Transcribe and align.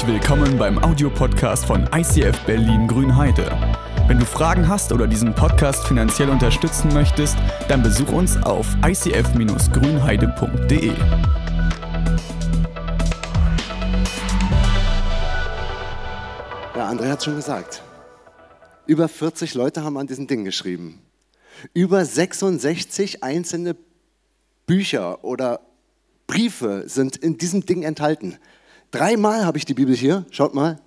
Herzlich 0.00 0.22
willkommen 0.22 0.56
beim 0.56 0.82
Audiopodcast 0.82 1.66
von 1.66 1.86
ICF 1.94 2.46
Berlin 2.46 2.88
Grünheide. 2.88 3.50
Wenn 4.06 4.18
du 4.18 4.24
Fragen 4.24 4.66
hast 4.66 4.92
oder 4.92 5.06
diesen 5.06 5.34
Podcast 5.34 5.86
finanziell 5.86 6.30
unterstützen 6.30 6.90
möchtest, 6.94 7.36
dann 7.68 7.82
besuch 7.82 8.10
uns 8.10 8.38
auf 8.38 8.66
icf-grünheide.de. 8.82 10.94
Ja, 16.74 16.88
André 16.88 17.10
hat 17.10 17.22
schon 17.22 17.36
gesagt. 17.36 17.82
Über 18.86 19.06
40 19.06 19.52
Leute 19.52 19.84
haben 19.84 19.98
an 19.98 20.06
diesem 20.06 20.26
Ding 20.26 20.46
geschrieben. 20.46 21.02
Über 21.74 22.06
66 22.06 23.22
einzelne 23.22 23.76
Bücher 24.64 25.22
oder 25.22 25.60
Briefe 26.26 26.84
sind 26.86 27.18
in 27.18 27.36
diesem 27.36 27.66
Ding 27.66 27.82
enthalten. 27.82 28.38
Dreimal 28.90 29.44
habe 29.44 29.58
ich 29.58 29.64
die 29.64 29.74
Bibel 29.74 29.94
hier, 29.94 30.24
schaut 30.30 30.54
mal. 30.54 30.80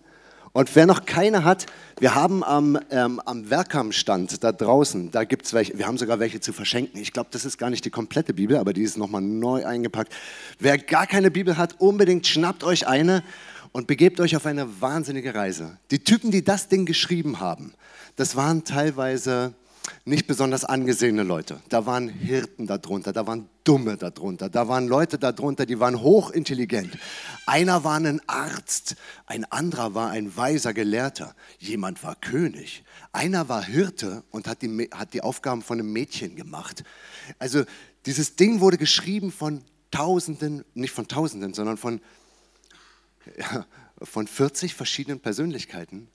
Und 0.52 0.76
wer 0.76 0.86
noch 0.86 1.06
keine 1.06 1.44
hat, 1.44 1.66
wir 2.00 2.14
haben 2.14 2.44
am, 2.44 2.78
ähm, 2.92 3.20
am 3.26 3.50
Werkam-Stand 3.50 4.44
da 4.44 4.52
draußen, 4.52 5.10
da 5.10 5.24
gibt 5.24 5.46
es 5.46 5.54
welche, 5.54 5.78
wir 5.80 5.88
haben 5.88 5.98
sogar 5.98 6.20
welche 6.20 6.42
zu 6.42 6.54
verschenken. 6.54 7.02
Ich 7.02 7.12
glaube, 7.12 7.30
das 7.32 7.44
ist 7.44 7.58
gar 7.58 7.72
nicht 7.72 7.86
die 7.86 7.90
komplette 7.90 8.36
Bibel, 8.36 8.58
aber 8.58 8.74
die 8.74 8.84
ist 8.84 8.98
nochmal 8.98 9.22
neu 9.22 9.66
eingepackt. 9.66 10.14
Wer 10.60 10.78
gar 10.78 11.08
keine 11.08 11.32
Bibel 11.32 11.58
hat, 11.58 11.80
unbedingt 11.80 12.28
schnappt 12.28 12.64
euch 12.64 12.88
eine 12.88 13.24
und 13.72 13.88
begebt 13.88 14.20
euch 14.20 14.36
auf 14.36 14.46
eine 14.46 14.82
wahnsinnige 14.82 15.34
Reise. 15.34 15.78
Die 15.90 16.04
Typen, 16.04 16.30
die 16.30 16.44
das 16.44 16.68
Ding 16.68 16.86
geschrieben 16.86 17.40
haben, 17.40 17.74
das 18.16 18.36
waren 18.36 18.64
teilweise 18.64 19.56
nicht 20.06 20.28
besonders 20.28 20.66
angesehene 20.66 21.24
Leute. 21.24 21.62
Da 21.70 21.86
waren 21.86 22.10
Hirten 22.10 22.68
darunter, 22.68 23.14
da 23.14 23.28
waren 23.28 23.50
Dumme 23.64 23.98
darunter, 23.98 24.50
da 24.50 24.68
waren 24.68 24.88
Leute 24.88 25.18
darunter, 25.18 25.66
die 25.66 25.80
waren 25.80 26.02
hochintelligent. 26.02 26.98
Einer 27.46 27.84
war 27.84 27.96
ein 27.96 28.22
Arzt, 28.28 28.96
ein 29.26 29.46
anderer 29.46 29.94
war 29.94 30.10
ein 30.10 30.36
weiser 30.36 30.74
Gelehrter, 30.74 31.36
jemand 31.60 32.04
war 32.04 32.16
König, 32.16 32.84
einer 33.12 33.50
war 33.50 33.64
Hirte 33.64 34.24
und 34.32 34.48
hat 34.48 34.62
die, 34.62 34.90
hat 34.94 35.14
die 35.14 35.22
Aufgaben 35.22 35.62
von 35.62 35.80
einem 35.80 35.92
Mädchen 35.92 36.36
gemacht. 36.36 36.84
Also 37.40 37.64
dieses 38.06 38.36
Ding 38.36 38.60
wurde 38.60 38.78
geschrieben 38.78 39.32
von 39.32 39.64
Tausenden, 39.92 40.66
nicht 40.74 40.92
von 40.92 41.08
Tausenden, 41.08 41.54
sondern 41.54 41.78
von, 41.78 42.02
ja, 43.38 43.66
von 44.02 44.28
40 44.28 44.74
verschiedenen 44.74 45.20
Persönlichkeiten, 45.20 46.10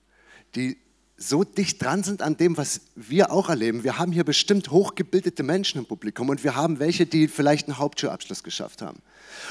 die 0.54 0.78
so 1.20 1.42
dicht 1.42 1.82
dran 1.82 2.04
sind 2.04 2.22
an 2.22 2.36
dem, 2.36 2.56
was 2.56 2.80
wir 2.94 3.32
auch 3.32 3.48
erleben. 3.48 3.82
Wir 3.82 3.98
haben 3.98 4.12
hier 4.12 4.24
bestimmt 4.24 4.70
hochgebildete 4.70 5.42
Menschen 5.42 5.78
im 5.78 5.84
Publikum 5.84 6.28
und 6.28 6.44
wir 6.44 6.54
haben 6.54 6.78
welche, 6.78 7.06
die 7.06 7.26
vielleicht 7.26 7.66
einen 7.66 7.78
Hauptschulabschluss 7.78 8.44
geschafft 8.44 8.82
haben. 8.82 9.02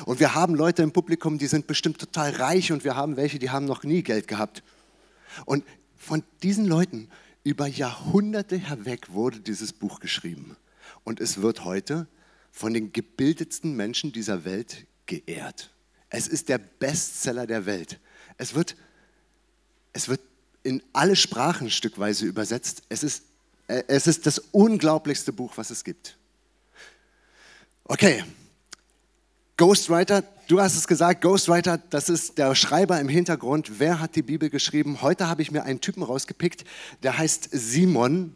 Und 0.05 0.21
wir 0.21 0.33
haben 0.33 0.55
Leute 0.55 0.81
im 0.81 0.93
Publikum, 0.93 1.37
die 1.37 1.47
sind 1.47 1.67
bestimmt 1.67 1.99
total 1.99 2.31
reich 2.31 2.71
und 2.71 2.85
wir 2.85 2.95
haben 2.95 3.17
welche, 3.17 3.37
die 3.37 3.49
haben 3.49 3.65
noch 3.65 3.83
nie 3.83 4.01
Geld 4.01 4.29
gehabt. 4.29 4.63
Und 5.45 5.65
von 5.97 6.23
diesen 6.41 6.65
Leuten 6.65 7.09
über 7.43 7.67
Jahrhunderte 7.67 8.55
hinweg 8.55 9.11
wurde 9.11 9.41
dieses 9.41 9.73
Buch 9.73 9.99
geschrieben. 9.99 10.55
Und 11.03 11.19
es 11.19 11.41
wird 11.41 11.65
heute 11.65 12.07
von 12.51 12.73
den 12.73 12.93
gebildetsten 12.93 13.75
Menschen 13.75 14.13
dieser 14.13 14.45
Welt 14.45 14.85
geehrt. 15.05 15.69
Es 16.09 16.29
ist 16.29 16.47
der 16.47 16.59
Bestseller 16.59 17.45
der 17.45 17.65
Welt. 17.65 17.99
Es 18.37 18.55
wird, 18.55 18.77
es 19.91 20.07
wird 20.07 20.21
in 20.67 20.83
alle 20.91 21.15
Sprachen 21.15 21.69
stückweise 21.69 22.25
übersetzt. 22.25 22.83
Es 22.89 23.01
ist, 23.01 23.23
äh, 23.67 23.83
es 23.87 24.05
ist 24.05 24.25
das 24.25 24.39
unglaublichste 24.51 25.31
Buch, 25.31 25.53
was 25.55 25.69
es 25.69 25.85
gibt. 25.85 26.17
Okay, 27.85 28.25
Ghostwriter, 29.55 30.23
du 30.49 30.59
hast 30.59 30.75
es 30.75 30.85
gesagt, 30.85 31.21
Ghostwriter, 31.21 31.77
das 31.77 32.09
ist 32.09 32.37
der 32.37 32.53
Schreiber 32.53 32.99
im 32.99 33.07
Hintergrund. 33.07 33.79
Wer 33.79 34.01
hat 34.01 34.17
die 34.17 34.21
Bibel 34.21 34.49
geschrieben? 34.49 35.01
Heute 35.01 35.29
habe 35.29 35.41
ich 35.41 35.51
mir 35.51 35.63
einen 35.63 35.79
Typen 35.79 36.03
rausgepickt, 36.03 36.65
der 37.01 37.17
heißt 37.17 37.47
Simon. 37.53 38.35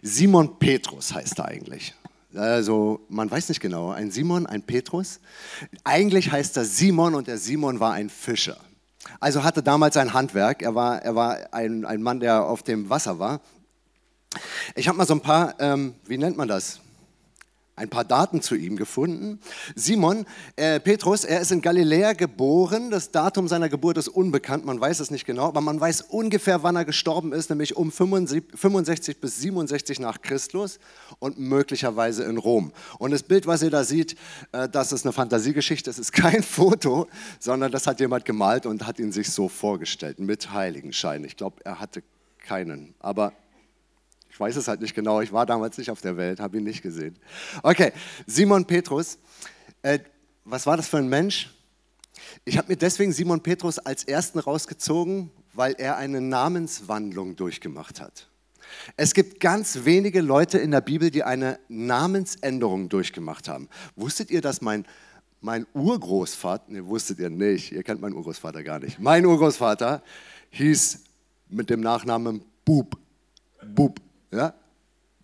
Simon 0.00 0.58
Petrus 0.58 1.12
heißt 1.12 1.38
er 1.38 1.44
eigentlich. 1.44 1.94
Also 2.34 3.04
man 3.10 3.30
weiß 3.30 3.50
nicht 3.50 3.60
genau, 3.60 3.90
ein 3.90 4.10
Simon, 4.10 4.46
ein 4.46 4.62
Petrus. 4.62 5.20
Eigentlich 5.84 6.32
heißt 6.32 6.56
er 6.56 6.64
Simon 6.64 7.14
und 7.14 7.26
der 7.26 7.36
Simon 7.36 7.78
war 7.78 7.92
ein 7.92 8.08
Fischer. 8.08 8.58
Also 9.20 9.44
hatte 9.44 9.62
damals 9.62 9.96
ein 9.96 10.12
Handwerk. 10.12 10.62
Er 10.62 10.74
war, 10.74 11.02
er 11.02 11.14
war 11.14 11.38
ein, 11.52 11.84
ein 11.84 12.02
Mann, 12.02 12.20
der 12.20 12.44
auf 12.44 12.62
dem 12.62 12.90
Wasser 12.90 13.18
war. 13.18 13.40
Ich 14.74 14.88
habe 14.88 14.98
mal 14.98 15.06
so 15.06 15.14
ein 15.14 15.20
paar, 15.20 15.54
ähm, 15.58 15.94
wie 16.06 16.18
nennt 16.18 16.36
man 16.36 16.48
das? 16.48 16.80
Ein 17.78 17.88
paar 17.88 18.04
Daten 18.04 18.42
zu 18.42 18.54
ihm 18.54 18.76
gefunden. 18.76 19.38
Simon 19.74 20.26
äh, 20.56 20.80
Petrus, 20.80 21.24
er 21.24 21.40
ist 21.40 21.52
in 21.52 21.62
Galiläa 21.62 22.12
geboren. 22.12 22.90
Das 22.90 23.10
Datum 23.10 23.48
seiner 23.48 23.68
Geburt 23.68 23.96
ist 23.96 24.08
unbekannt, 24.08 24.64
man 24.66 24.80
weiß 24.80 25.00
es 25.00 25.10
nicht 25.10 25.24
genau, 25.24 25.46
aber 25.46 25.60
man 25.60 25.80
weiß 25.80 26.02
ungefähr, 26.02 26.62
wann 26.62 26.76
er 26.76 26.84
gestorben 26.84 27.32
ist, 27.32 27.50
nämlich 27.50 27.76
um 27.76 27.90
65 27.92 29.20
bis 29.20 29.38
67 29.38 30.00
nach 30.00 30.20
Christus 30.20 30.78
und 31.18 31.38
möglicherweise 31.38 32.24
in 32.24 32.36
Rom. 32.36 32.72
Und 32.98 33.12
das 33.12 33.22
Bild, 33.22 33.46
was 33.46 33.62
ihr 33.62 33.70
da 33.70 33.84
seht, 33.84 34.16
äh, 34.52 34.68
das 34.68 34.92
ist 34.92 35.06
eine 35.06 35.12
Fantasiegeschichte, 35.12 35.88
das 35.88 35.98
ist 35.98 36.12
kein 36.18 36.42
Foto, 36.42 37.06
sondern 37.38 37.72
das 37.72 37.86
hat 37.86 38.00
jemand 38.00 38.24
gemalt 38.24 38.66
und 38.66 38.86
hat 38.86 38.98
ihn 38.98 39.12
sich 39.12 39.30
so 39.30 39.48
vorgestellt, 39.48 40.18
mit 40.18 40.52
Heiligenschein. 40.52 41.24
Ich 41.24 41.36
glaube, 41.36 41.56
er 41.64 41.80
hatte 41.80 42.02
keinen, 42.38 42.94
aber 42.98 43.32
ich 44.38 44.40
weiß 44.40 44.54
es 44.54 44.68
halt 44.68 44.80
nicht 44.80 44.94
genau, 44.94 45.20
ich 45.20 45.32
war 45.32 45.46
damals 45.46 45.78
nicht 45.78 45.90
auf 45.90 46.00
der 46.00 46.16
Welt, 46.16 46.38
habe 46.38 46.58
ihn 46.58 46.62
nicht 46.62 46.80
gesehen. 46.80 47.18
Okay, 47.64 47.90
Simon 48.24 48.64
Petrus, 48.64 49.18
äh, 49.82 49.98
was 50.44 50.64
war 50.64 50.76
das 50.76 50.86
für 50.86 50.98
ein 50.98 51.08
Mensch? 51.08 51.52
Ich 52.44 52.56
habe 52.56 52.68
mir 52.68 52.76
deswegen 52.76 53.12
Simon 53.12 53.40
Petrus 53.40 53.80
als 53.80 54.04
ersten 54.04 54.38
rausgezogen, 54.38 55.32
weil 55.54 55.74
er 55.76 55.96
eine 55.96 56.20
Namenswandlung 56.20 57.34
durchgemacht 57.34 58.00
hat. 58.00 58.28
Es 58.96 59.12
gibt 59.12 59.40
ganz 59.40 59.80
wenige 59.82 60.20
Leute 60.20 60.58
in 60.58 60.70
der 60.70 60.82
Bibel, 60.82 61.10
die 61.10 61.24
eine 61.24 61.58
Namensänderung 61.66 62.88
durchgemacht 62.88 63.48
haben. 63.48 63.68
Wusstet 63.96 64.30
ihr, 64.30 64.40
dass 64.40 64.60
mein, 64.60 64.86
mein 65.40 65.66
Urgroßvater, 65.74 66.70
ne, 66.70 66.86
wusstet 66.86 67.18
ihr 67.18 67.30
nicht, 67.30 67.72
ihr 67.72 67.82
kennt 67.82 68.00
meinen 68.00 68.14
Urgroßvater 68.14 68.62
gar 68.62 68.78
nicht. 68.78 69.00
Mein 69.00 69.26
Urgroßvater 69.26 70.00
hieß 70.50 71.00
mit 71.48 71.70
dem 71.70 71.80
Nachnamen 71.80 72.44
Bub. 72.64 72.96
Bub. 73.74 74.00
Ja? 74.30 74.54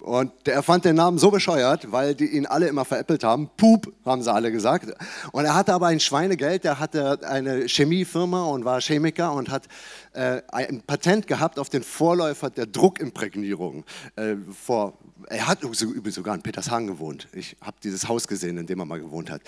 Und 0.05 0.33
der 0.45 0.63
fand 0.63 0.85
den 0.85 0.97
Namen 0.97 1.17
so 1.17 1.31
bescheuert, 1.31 1.91
weil 1.91 2.15
die 2.15 2.27
ihn 2.27 2.45
alle 2.45 2.69
immer 2.69 2.85
veräppelt 2.85 3.25
haben. 3.25 3.49
Pup, 3.57 3.91
haben 4.05 4.23
sie 4.23 4.31
alle 4.31 4.53
gesagt. 4.53 4.93
Und 5.33 5.47
er 5.47 5.55
hatte 5.55 5.73
aber 5.73 5.87
ein 5.87 5.99
Schweinegeld, 5.99 6.65
der 6.65 6.79
hatte 6.79 7.27
eine 7.27 7.67
Chemiefirma 7.67 8.45
und 8.45 8.67
war 8.67 8.83
Chemiker 8.83 9.33
und 9.33 9.49
hat 9.49 9.67
äh, 10.13 10.43
ein 10.49 10.83
Patent 10.83 11.27
gehabt 11.27 11.59
auf 11.59 11.71
den 11.71 11.83
Vorläufer 11.83 12.51
der 12.51 12.67
Druckimprägnierung. 12.67 13.85
Äh, 14.17 14.37
vor, 14.53 14.99
er 15.29 15.47
hat 15.47 15.61
sogar 15.63 16.35
in 16.35 16.43
Petershagen 16.43 16.87
gewohnt. 16.87 17.27
Ich 17.33 17.57
habe 17.63 17.79
dieses 17.83 18.07
Haus 18.07 18.29
gesehen, 18.29 18.59
in 18.59 18.67
dem 18.67 18.81
er 18.81 18.85
mal 18.85 19.01
gewohnt 19.01 19.31
hat. 19.31 19.41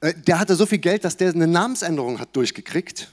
Äh, 0.00 0.14
der 0.14 0.38
hatte 0.38 0.54
so 0.54 0.64
viel 0.64 0.78
Geld, 0.78 1.04
dass 1.04 1.18
der 1.18 1.34
eine 1.34 1.46
Namensänderung 1.46 2.18
hat 2.20 2.34
durchgekriegt. 2.34 3.12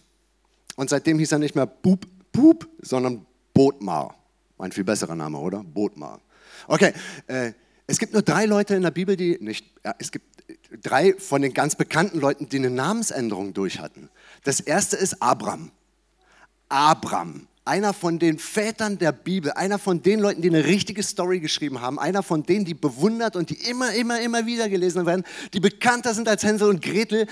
Und 0.78 0.90
seitdem 0.90 1.20
hieß 1.20 1.34
er 1.34 1.40
nicht 1.40 1.56
mehr 1.56 1.66
Pup, 1.66 2.06
Pup, 2.32 2.66
sondern 2.82 3.26
Botmar. 3.54 4.16
Ein 4.58 4.72
viel 4.72 4.84
besserer 4.84 5.16
Name, 5.16 5.38
oder? 5.38 5.64
Botmar. 5.64 6.20
Okay, 6.68 6.94
äh, 7.28 7.54
es 7.86 8.00
gibt 8.00 8.14
nur 8.14 8.22
drei 8.22 8.46
Leute 8.46 8.76
in 8.76 8.82
der 8.82 8.92
Bibel, 8.92 9.16
die 9.16 9.38
nicht, 9.40 9.66
ja, 9.86 9.96
es 10.00 10.12
gibt 10.12 10.26
drei 10.84 11.14
von 11.18 11.42
den 11.42 11.54
ganz 11.54 11.76
bekannten 11.76 12.20
Leuten, 12.20 12.50
die 12.50 12.58
eine 12.58 12.70
Namensänderung 12.70 13.54
durch 13.54 13.80
hatten. 13.80 14.10
Das 14.44 14.60
erste 14.60 14.98
ist 14.98 15.22
Abram. 15.22 15.72
Abram, 16.70 17.48
einer 17.64 17.94
von 17.94 18.20
den 18.20 18.40
Vätern 18.40 18.98
der 18.98 19.14
Bibel, 19.14 19.52
einer 19.52 19.80
von 19.80 20.02
den 20.02 20.20
Leuten, 20.20 20.42
die 20.42 20.50
eine 20.50 20.66
richtige 20.66 21.02
Story 21.02 21.40
geschrieben 21.40 21.80
haben, 21.80 21.98
einer 21.98 22.24
von 22.24 22.44
denen, 22.44 22.66
die 22.66 22.74
bewundert 22.74 23.36
und 23.36 23.50
die 23.50 23.70
immer, 23.70 23.94
immer, 23.94 24.20
immer 24.20 24.46
wieder 24.46 24.68
gelesen 24.68 25.06
werden, 25.06 25.24
die 25.54 25.60
bekannter 25.60 26.14
sind 26.14 26.28
als 26.28 26.44
Hänsel 26.44 26.70
und 26.70 26.82
Gretel. 26.82 27.28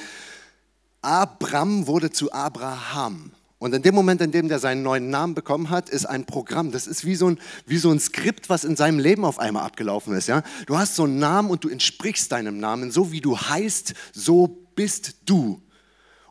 Abram 1.02 1.88
wurde 1.88 2.12
zu 2.12 2.32
Abraham. 2.32 3.32
Und 3.66 3.74
in 3.74 3.82
dem 3.82 3.96
Moment, 3.96 4.22
in 4.22 4.32
dem 4.32 4.48
der 4.48 4.60
seinen 4.60 4.84
neuen 4.84 5.10
Namen 5.10 5.34
bekommen 5.34 5.72
hat, 5.72 5.90
ist 5.90 6.06
ein 6.06 6.26
Programm. 6.26 6.72
Das 6.72 6.86
ist 6.86 7.04
wie 7.04 7.16
so 7.16 7.32
ein, 7.32 7.40
wie 7.66 7.80
so 7.80 7.90
ein 7.90 8.00
Skript, 8.00 8.48
was 8.48 8.64
in 8.64 8.76
seinem 8.76 9.00
Leben 9.00 9.26
auf 9.26 9.40
einmal 9.40 9.64
abgelaufen 9.64 10.16
ist. 10.16 10.28
Ja? 10.28 10.44
Du 10.68 10.78
hast 10.78 10.94
so 10.96 11.06
einen 11.06 11.18
Namen 11.18 11.50
und 11.50 11.64
du 11.64 11.70
entsprichst 11.70 12.32
deinem 12.32 12.60
Namen. 12.60 12.92
So 12.92 13.12
wie 13.12 13.22
du 13.22 13.36
heißt, 13.36 13.96
so 14.14 14.68
bist 14.76 15.16
du. 15.26 15.64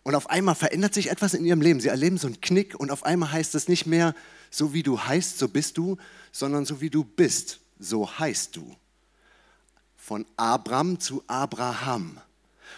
Und 0.05 0.15
auf 0.15 0.31
einmal 0.31 0.55
verändert 0.55 0.95
sich 0.95 1.11
etwas 1.11 1.35
in 1.35 1.45
ihrem 1.45 1.61
Leben. 1.61 1.81
Sie 1.81 1.89
erleben 1.89 2.19
so 2.19 2.29
einen 2.29 2.41
Knick 2.41 2.79
und 2.79 2.93
auf 2.93 3.05
einmal 3.05 3.33
heißt 3.33 3.57
es 3.57 3.67
nicht 3.67 3.85
mehr, 3.85 4.15
so 4.53 4.73
wie 4.73 4.85
du 4.85 5.01
heißt, 5.01 5.37
so 5.37 5.49
bist 5.49 5.77
du, 5.77 5.97
sondern 6.31 6.65
so 6.65 6.81
wie 6.81 6.89
du 6.91 7.03
bist, 7.03 7.59
so 7.81 8.17
heißt 8.17 8.55
du. 8.55 8.77
Von 9.97 10.25
Abram 10.37 11.01
zu 11.01 11.25
Abraham. 11.27 12.21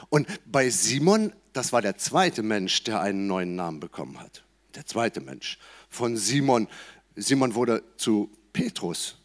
Und 0.08 0.26
bei 0.46 0.70
Simon 0.70 1.34
das 1.56 1.72
war 1.72 1.80
der 1.80 1.96
zweite 1.96 2.42
Mensch, 2.42 2.84
der 2.84 3.00
einen 3.00 3.26
neuen 3.26 3.56
Namen 3.56 3.80
bekommen 3.80 4.20
hat. 4.20 4.44
Der 4.76 4.86
zweite 4.86 5.20
Mensch. 5.20 5.58
Von 5.88 6.16
Simon. 6.16 6.68
Simon 7.16 7.54
wurde 7.54 7.82
zu 7.96 8.30
Petrus. 8.52 9.16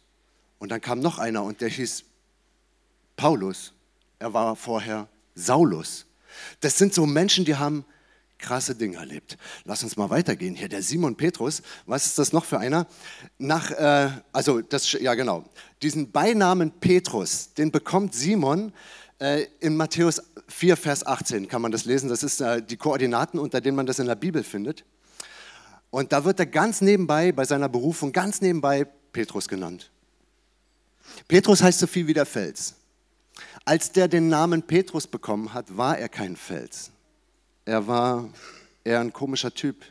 Und 0.58 0.70
dann 0.70 0.80
kam 0.80 1.00
noch 1.00 1.18
einer 1.18 1.42
und 1.42 1.60
der 1.60 1.68
hieß 1.68 2.04
Paulus. 3.16 3.72
Er 4.18 4.32
war 4.32 4.56
vorher 4.56 5.08
Saulus. 5.34 6.06
Das 6.60 6.78
sind 6.78 6.94
so 6.94 7.04
Menschen, 7.04 7.44
die 7.44 7.56
haben 7.56 7.84
krasse 8.38 8.74
Dinge 8.74 8.96
erlebt. 8.96 9.36
Lass 9.64 9.82
uns 9.82 9.96
mal 9.96 10.10
weitergehen. 10.10 10.54
Hier 10.54 10.68
der 10.68 10.82
Simon 10.82 11.16
Petrus, 11.16 11.62
was 11.86 12.06
ist 12.06 12.18
das 12.18 12.32
noch 12.32 12.44
für 12.44 12.58
einer? 12.58 12.86
Nach, 13.38 13.70
äh, 13.70 14.10
also 14.32 14.60
das, 14.60 14.92
ja 14.92 15.14
genau, 15.14 15.44
diesen 15.82 16.10
Beinamen 16.10 16.72
Petrus, 16.72 17.54
den 17.54 17.70
bekommt 17.70 18.14
Simon 18.14 18.72
äh, 19.18 19.46
in 19.60 19.76
Matthäus 19.76 20.22
4, 20.48 20.76
Vers 20.76 21.06
18, 21.06 21.48
kann 21.48 21.62
man 21.62 21.72
das 21.72 21.84
lesen. 21.84 22.08
Das 22.08 22.22
ist 22.22 22.40
äh, 22.40 22.62
die 22.62 22.76
Koordinaten, 22.76 23.38
unter 23.38 23.60
denen 23.60 23.76
man 23.76 23.86
das 23.86 23.98
in 23.98 24.06
der 24.06 24.16
Bibel 24.16 24.42
findet. 24.42 24.84
Und 25.92 26.10
da 26.12 26.24
wird 26.24 26.40
er 26.40 26.46
ganz 26.46 26.80
nebenbei, 26.80 27.32
bei 27.32 27.44
seiner 27.44 27.68
Berufung, 27.68 28.12
ganz 28.12 28.40
nebenbei 28.40 28.86
Petrus 29.12 29.46
genannt. 29.46 29.90
Petrus 31.28 31.62
heißt 31.62 31.80
so 31.80 31.86
viel 31.86 32.06
wie 32.06 32.14
der 32.14 32.24
Fels. 32.24 32.76
Als 33.66 33.92
der 33.92 34.08
den 34.08 34.28
Namen 34.30 34.62
Petrus 34.62 35.06
bekommen 35.06 35.52
hat, 35.52 35.76
war 35.76 35.98
er 35.98 36.08
kein 36.08 36.34
Fels. 36.34 36.90
Er 37.66 37.86
war 37.86 38.30
eher 38.84 39.00
ein 39.00 39.12
komischer 39.12 39.52
Typ. 39.52 39.84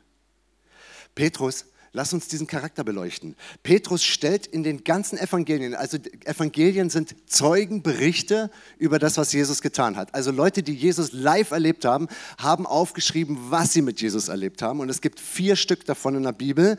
Petrus, 1.14 1.66
lass 1.94 2.14
uns 2.14 2.28
diesen 2.28 2.48
Charakter 2.48 2.84
beleuchten. 2.84 3.36
Petrus 3.64 4.04
stellt 4.04 4.48
in 4.48 4.64
den 4.64 4.84
ganzen 4.84 5.18
Evangelien, 5.18 5.76
also 5.76 5.98
Evangelien 6.26 6.90
sind 6.90 7.16
Zeugenberichte 7.26 8.50
über 8.78 9.00
das, 9.00 9.18
was 9.18 9.34
Jesus 9.34 9.62
getan 9.62 9.98
hat. 9.98 10.14
Also 10.14 10.32
Leute, 10.32 10.64
die 10.64 10.74
Jesus 10.74 11.12
live 11.12 11.52
erlebt 11.52 11.86
haben, 11.86 12.08
haben 12.38 12.66
aufgeschrieben, 12.66 13.38
was 13.50 13.74
sie 13.74 13.82
mit 13.82 14.02
Jesus 14.02 14.28
erlebt 14.30 14.62
haben. 14.62 14.80
Und 14.80 14.90
es 14.90 15.02
gibt 15.02 15.20
vier 15.20 15.56
Stück 15.56 15.86
davon 15.86 16.16
in 16.16 16.24
der 16.24 16.32
Bibel. 16.32 16.78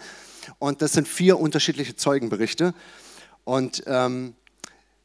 Und 0.59 0.83
das 0.83 0.93
sind 0.93 1.07
vier 1.07 1.39
unterschiedliche 1.39 1.95
Zeugenberichte. 1.95 2.75
Und 3.45 3.83
ähm, 3.87 4.35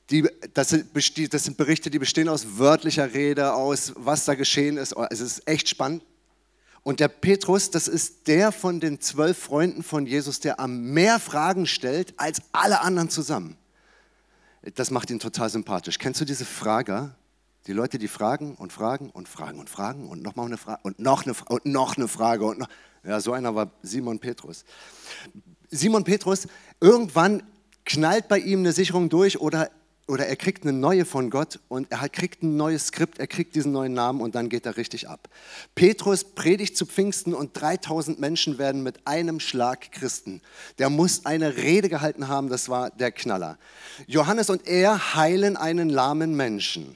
die, 0.09 0.27
das, 0.53 0.69
sind, 0.69 0.87
das 1.33 1.43
sind 1.43 1.57
Berichte, 1.57 1.89
die 1.89 1.99
bestehen 1.99 2.29
aus 2.29 2.57
wörtlicher 2.57 3.13
Rede, 3.13 3.53
aus 3.53 3.93
was 3.97 4.25
da 4.25 4.35
geschehen 4.35 4.77
ist. 4.77 4.95
Es 5.09 5.19
ist 5.19 5.47
echt 5.47 5.67
spannend. 5.67 6.03
Und 6.87 7.01
der 7.01 7.09
Petrus, 7.09 7.69
das 7.69 7.89
ist 7.89 8.29
der 8.29 8.53
von 8.53 8.79
den 8.79 9.01
zwölf 9.01 9.37
Freunden 9.37 9.83
von 9.83 10.05
Jesus, 10.05 10.39
der 10.39 10.61
am 10.61 10.93
mehr 10.93 11.19
Fragen 11.19 11.65
stellt 11.65 12.13
als 12.15 12.41
alle 12.53 12.79
anderen 12.79 13.09
zusammen. 13.09 13.57
Das 14.75 14.89
macht 14.89 15.09
ihn 15.09 15.19
total 15.19 15.49
sympathisch. 15.49 15.99
Kennst 15.99 16.21
du 16.21 16.23
diese 16.23 16.45
Frager? 16.45 17.13
Die 17.65 17.73
Leute, 17.73 17.97
die 17.97 18.07
fragen 18.07 18.55
und 18.55 18.71
fragen 18.71 19.09
und 19.09 19.27
fragen 19.27 19.59
und 19.59 19.69
fragen 19.69 20.07
und 20.07 20.23
nochmal 20.23 20.45
eine 20.45 20.57
Frage 20.57 20.79
und 20.83 20.97
noch 20.97 21.25
eine, 21.25 21.35
und 21.49 21.65
noch 21.65 21.97
eine 21.97 22.07
Frage. 22.07 22.45
Und 22.45 22.59
noch, 22.59 22.69
ja, 23.03 23.19
so 23.19 23.33
einer 23.33 23.53
war 23.53 23.69
Simon 23.81 24.19
Petrus. 24.19 24.63
Simon 25.69 26.05
Petrus, 26.05 26.47
irgendwann 26.79 27.43
knallt 27.83 28.29
bei 28.29 28.39
ihm 28.39 28.59
eine 28.59 28.71
Sicherung 28.71 29.09
durch 29.09 29.41
oder 29.41 29.69
oder 30.07 30.27
er 30.27 30.35
kriegt 30.37 30.63
eine 30.63 30.73
neue 30.73 31.05
von 31.05 31.29
Gott 31.29 31.59
und 31.67 31.91
er 31.91 32.09
kriegt 32.09 32.41
ein 32.41 32.55
neues 32.55 32.87
Skript, 32.87 33.19
er 33.19 33.27
kriegt 33.27 33.55
diesen 33.55 33.73
neuen 33.73 33.93
Namen 33.93 34.21
und 34.21 34.35
dann 34.35 34.49
geht 34.49 34.65
er 34.65 34.77
richtig 34.77 35.09
ab. 35.09 35.29
Petrus 35.75 36.23
predigt 36.23 36.77
zu 36.77 36.85
Pfingsten 36.85 37.33
und 37.33 37.59
3000 37.59 38.19
Menschen 38.19 38.57
werden 38.57 38.83
mit 38.83 39.05
einem 39.05 39.39
Schlag 39.39 39.91
Christen. 39.91 40.41
Der 40.79 40.89
muss 40.89 41.25
eine 41.25 41.57
Rede 41.57 41.89
gehalten 41.89 42.27
haben, 42.27 42.49
das 42.49 42.69
war 42.69 42.89
der 42.89 43.11
Knaller. 43.11 43.57
Johannes 44.07 44.49
und 44.49 44.65
er 44.67 45.15
heilen 45.15 45.57
einen 45.57 45.89
lahmen 45.89 46.35
Menschen. 46.35 46.95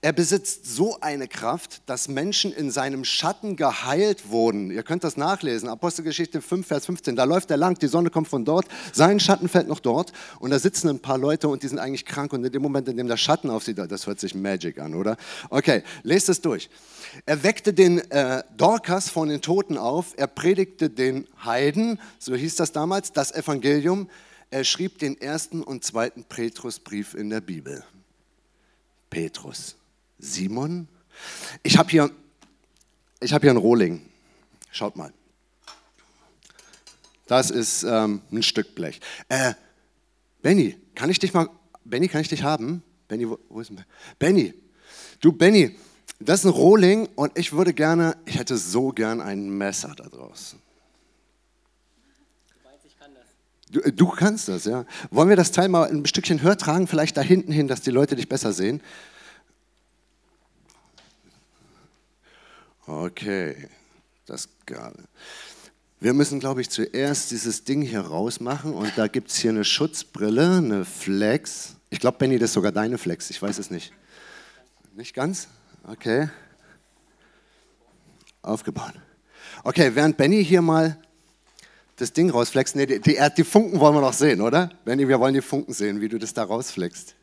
Er 0.00 0.12
besitzt 0.12 0.66
so 0.66 0.98
eine 1.00 1.28
Kraft, 1.28 1.82
dass 1.86 2.08
Menschen 2.08 2.52
in 2.52 2.70
seinem 2.70 3.04
Schatten 3.04 3.56
geheilt 3.56 4.30
wurden. 4.30 4.70
Ihr 4.70 4.82
könnt 4.82 5.04
das 5.04 5.16
nachlesen, 5.16 5.68
Apostelgeschichte 5.68 6.40
5, 6.40 6.66
Vers 6.66 6.86
15. 6.86 7.16
Da 7.16 7.24
läuft 7.24 7.50
er 7.50 7.56
lang, 7.56 7.78
die 7.78 7.86
Sonne 7.86 8.10
kommt 8.10 8.28
von 8.28 8.44
dort, 8.44 8.66
sein 8.92 9.20
Schatten 9.20 9.48
fällt 9.48 9.68
noch 9.68 9.80
dort 9.80 10.12
und 10.40 10.50
da 10.50 10.58
sitzen 10.58 10.88
ein 10.88 11.00
paar 11.00 11.18
Leute 11.18 11.48
und 11.48 11.62
die 11.62 11.68
sind 11.68 11.78
eigentlich 11.78 12.04
krank 12.04 12.32
und 12.32 12.44
in 12.44 12.52
dem 12.52 12.62
Moment, 12.62 12.88
in 12.88 12.96
dem 12.96 13.08
der 13.08 13.16
Schatten 13.16 13.50
auf 13.50 13.64
sie, 13.64 13.74
das 13.74 14.06
hört 14.06 14.20
sich 14.20 14.34
Magic 14.34 14.78
an, 14.78 14.94
oder? 14.94 15.16
Okay, 15.50 15.82
lest 16.02 16.28
es 16.28 16.40
durch. 16.40 16.68
Er 17.24 17.42
weckte 17.42 17.72
den 17.72 17.98
äh, 18.10 18.42
Dorcas 18.56 19.08
von 19.08 19.28
den 19.28 19.40
Toten 19.40 19.78
auf, 19.78 20.14
er 20.16 20.26
predigte 20.26 20.90
den 20.90 21.26
Heiden, 21.44 22.00
so 22.18 22.34
hieß 22.34 22.56
das 22.56 22.72
damals, 22.72 23.12
das 23.12 23.32
Evangelium. 23.32 24.08
Er 24.50 24.62
schrieb 24.62 25.00
den 25.00 25.20
ersten 25.20 25.62
und 25.62 25.84
zweiten 25.84 26.22
Petrusbrief 26.24 27.14
in 27.14 27.30
der 27.30 27.40
Bibel. 27.40 27.84
Petrus. 29.16 29.76
Simon? 30.18 30.88
Ich 31.62 31.78
habe 31.78 31.88
hier, 31.88 32.10
hab 33.22 33.40
hier 33.40 33.50
einen 33.50 33.58
Rohling. 33.58 34.02
Schaut 34.70 34.94
mal. 34.94 35.10
Das 37.26 37.50
ist 37.50 37.82
ähm, 37.84 38.20
ein 38.30 38.42
Stück 38.42 38.74
Blech. 38.74 39.00
Äh, 39.30 39.54
Benny, 40.42 40.76
kann 40.94 41.08
ich 41.08 41.18
dich 41.18 41.32
mal, 41.32 41.48
Benny, 41.82 42.08
kann 42.08 42.20
ich 42.20 42.28
dich 42.28 42.42
haben? 42.42 42.82
Benny, 43.08 43.26
wo, 43.26 43.38
wo 43.48 43.62
ist 43.62 43.70
denn 43.70 43.82
Benny? 44.18 44.52
Du, 45.22 45.32
Benny, 45.32 45.78
das 46.20 46.40
ist 46.40 46.44
ein 46.44 46.50
Rohling 46.50 47.08
und 47.14 47.38
ich 47.38 47.54
würde 47.54 47.72
gerne, 47.72 48.18
ich 48.26 48.38
hätte 48.38 48.58
so 48.58 48.90
gern 48.90 49.22
ein 49.22 49.48
Messer 49.48 49.94
da 49.96 50.10
draußen. 50.10 50.60
Du 52.48 52.68
meinst, 52.68 52.84
ich 52.84 52.98
kann 52.98 53.14
das? 53.14 53.24
Du, 53.70 53.80
äh, 53.80 53.92
du 53.92 54.08
kannst 54.08 54.48
das, 54.48 54.64
ja. 54.64 54.84
Wollen 55.10 55.28
wir 55.28 55.36
das 55.36 55.52
Teil 55.52 55.68
mal 55.68 55.88
ein 55.88 56.06
Stückchen 56.06 56.42
höher 56.42 56.56
tragen, 56.56 56.86
vielleicht 56.86 57.16
da 57.16 57.22
hinten 57.22 57.52
hin, 57.52 57.68
dass 57.68 57.80
die 57.80 57.90
Leute 57.90 58.16
dich 58.16 58.28
besser 58.28 58.52
sehen? 58.52 58.80
Okay, 62.86 63.68
das 64.26 64.48
geil. 64.64 64.94
Wir 65.98 66.12
müssen, 66.12 66.38
glaube 66.38 66.60
ich, 66.60 66.70
zuerst 66.70 67.30
dieses 67.30 67.64
Ding 67.64 67.82
hier 67.82 68.00
rausmachen 68.00 68.74
und 68.74 68.92
da 68.96 69.08
gibt 69.08 69.30
es 69.30 69.36
hier 69.36 69.50
eine 69.50 69.64
Schutzbrille, 69.64 70.58
eine 70.58 70.84
Flex. 70.84 71.76
Ich 71.90 71.98
glaube, 71.98 72.18
Benny, 72.18 72.38
das 72.38 72.50
ist 72.50 72.54
sogar 72.54 72.70
deine 72.70 72.98
Flex, 72.98 73.30
ich 73.30 73.40
weiß 73.40 73.58
es 73.58 73.70
nicht. 73.70 73.92
Nicht 74.94 75.14
ganz? 75.14 75.48
Okay. 75.84 76.28
Aufgebaut. 78.42 78.92
Okay, 79.64 79.94
während 79.94 80.16
Benny 80.16 80.44
hier 80.44 80.62
mal 80.62 80.96
das 81.96 82.12
Ding 82.12 82.30
rausflext, 82.30 82.76
nee, 82.76 82.86
die, 82.86 83.00
die, 83.00 83.18
die 83.36 83.44
Funken 83.44 83.80
wollen 83.80 83.94
wir 83.94 84.00
noch 84.00 84.12
sehen, 84.12 84.40
oder? 84.40 84.70
Benny, 84.84 85.08
wir 85.08 85.18
wollen 85.18 85.34
die 85.34 85.40
Funken 85.40 85.72
sehen, 85.72 86.00
wie 86.00 86.08
du 86.08 86.18
das 86.18 86.34
da 86.34 86.44
rausflext. 86.44 87.16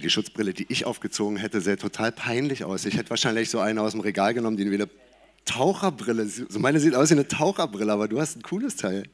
die 0.00 0.10
Schutzbrille, 0.10 0.54
die 0.54 0.66
ich 0.68 0.84
aufgezogen 0.84 1.36
hätte, 1.36 1.60
sähe 1.60 1.76
total 1.76 2.12
peinlich 2.12 2.64
aus. 2.64 2.84
Ich 2.84 2.96
hätte 2.96 3.10
wahrscheinlich 3.10 3.50
so 3.50 3.60
eine 3.60 3.82
aus 3.82 3.92
dem 3.92 4.00
Regal 4.00 4.34
genommen, 4.34 4.56
die 4.56 4.70
wie 4.70 4.74
eine 4.74 4.88
Taucherbrille. 5.44 6.26
So 6.26 6.58
meine 6.58 6.80
sieht 6.80 6.94
aus 6.94 7.10
wie 7.10 7.14
eine 7.14 7.28
Taucherbrille, 7.28 7.92
aber 7.92 8.08
du 8.08 8.20
hast 8.20 8.36
ein 8.36 8.42
cooles 8.42 8.76
Teil. 8.76 9.04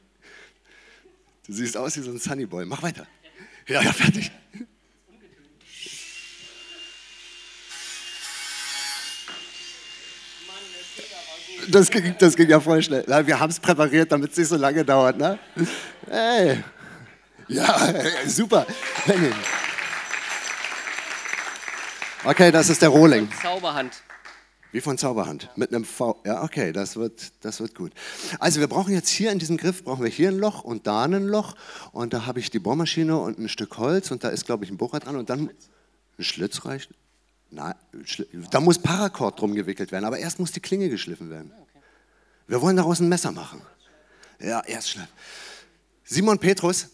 Du 1.46 1.52
siehst 1.52 1.76
aus 1.76 1.96
wie 1.96 2.00
so 2.00 2.10
ein 2.10 2.18
Sunnyboy. 2.18 2.64
Mach 2.64 2.82
weiter. 2.82 3.06
Ja, 3.66 3.82
ja, 3.82 3.92
fertig. 3.92 4.30
Das 11.70 11.90
ging, 11.90 12.14
das 12.18 12.36
ging 12.36 12.48
ja 12.48 12.60
voll 12.60 12.82
schnell. 12.82 13.04
Wir 13.26 13.38
haben 13.38 13.50
es 13.50 13.60
präpariert, 13.60 14.10
damit 14.10 14.32
es 14.32 14.38
nicht 14.38 14.48
so 14.48 14.56
lange 14.56 14.84
dauert. 14.84 15.18
Ne? 15.18 15.38
Hey. 16.08 16.64
Ja, 17.48 17.94
super. 18.26 18.66
Okay, 22.24 22.50
das 22.50 22.68
ist 22.68 22.82
der 22.82 22.88
Rohling. 22.88 23.28
Zauberhand. 23.42 24.02
Wie 24.72 24.80
von 24.80 24.98
Zauberhand. 24.98 25.48
Mit 25.56 25.72
einem 25.72 25.84
V. 25.84 26.20
Ja, 26.26 26.42
okay, 26.42 26.72
das 26.72 26.96
wird, 26.96 27.32
das 27.40 27.60
wird 27.60 27.74
gut. 27.74 27.92
Also 28.38 28.60
wir 28.60 28.66
brauchen 28.66 28.92
jetzt 28.92 29.08
hier 29.08 29.32
in 29.32 29.38
diesem 29.38 29.56
Griff, 29.56 29.82
brauchen 29.82 30.04
wir 30.04 30.10
hier 30.10 30.28
ein 30.28 30.38
Loch 30.38 30.62
und 30.62 30.86
da 30.86 31.04
ein 31.04 31.26
Loch. 31.26 31.54
Und 31.92 32.12
da 32.12 32.26
habe 32.26 32.40
ich 32.40 32.50
die 32.50 32.58
Bohrmaschine 32.58 33.16
und 33.16 33.38
ein 33.38 33.48
Stück 33.48 33.78
Holz 33.78 34.10
und 34.10 34.24
da 34.24 34.28
ist, 34.28 34.44
glaube 34.44 34.64
ich, 34.64 34.70
ein 34.70 34.76
Bohrer 34.76 35.00
dran. 35.00 35.16
Und 35.16 35.30
dann 35.30 35.50
ein 36.18 36.24
Schlitz 36.24 36.66
reicht. 36.66 36.90
Nein, 37.50 37.74
da 38.50 38.60
muss 38.60 38.78
Paracord 38.78 39.40
drum 39.40 39.54
gewickelt 39.54 39.90
werden. 39.90 40.04
Aber 40.04 40.18
erst 40.18 40.38
muss 40.38 40.52
die 40.52 40.60
Klinge 40.60 40.88
geschliffen 40.88 41.30
werden. 41.30 41.52
Wir 42.46 42.60
wollen 42.60 42.76
daraus 42.76 43.00
ein 43.00 43.08
Messer 43.08 43.32
machen. 43.32 43.62
Ja, 44.38 44.62
erst 44.64 44.90
schlimm. 44.90 45.06
Simon 46.04 46.38
Petrus, 46.38 46.88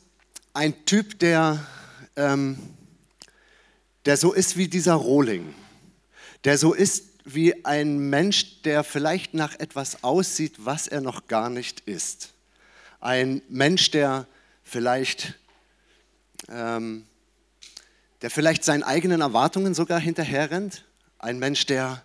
ein 0.53 0.85
Typ, 0.85 1.19
der... 1.19 1.65
Ähm, 2.17 2.59
der 4.05 4.17
so 4.17 4.33
ist 4.33 4.57
wie 4.57 4.69
dieser 4.69 4.95
Rohling, 4.95 5.55
der 6.45 6.59
so 6.59 6.75
ist 6.75 7.05
wie 7.25 7.65
ein 7.65 8.11
Mensch, 8.11 8.63
der 8.63 8.85
vielleicht 8.85 9.33
nach 9.33 9.59
etwas 9.59 10.05
aussieht, 10.05 10.57
was 10.59 10.89
er 10.89 11.01
noch 11.01 11.27
gar 11.27 11.49
nicht 11.49 11.81
ist. 11.81 12.35
Ein 13.01 13.41
Mensch, 13.49 13.91
der 13.91 14.27
vielleicht, 14.63 15.39
ähm, 16.51 17.07
der 18.25 18.31
vielleicht 18.31 18.65
seinen 18.65 18.83
eigenen 18.83 19.21
Erwartungen 19.21 19.75
sogar 19.75 20.01
hinterherrennt. 20.01 20.87
Ein 21.19 21.39
Mensch, 21.39 21.67
der, 21.67 22.03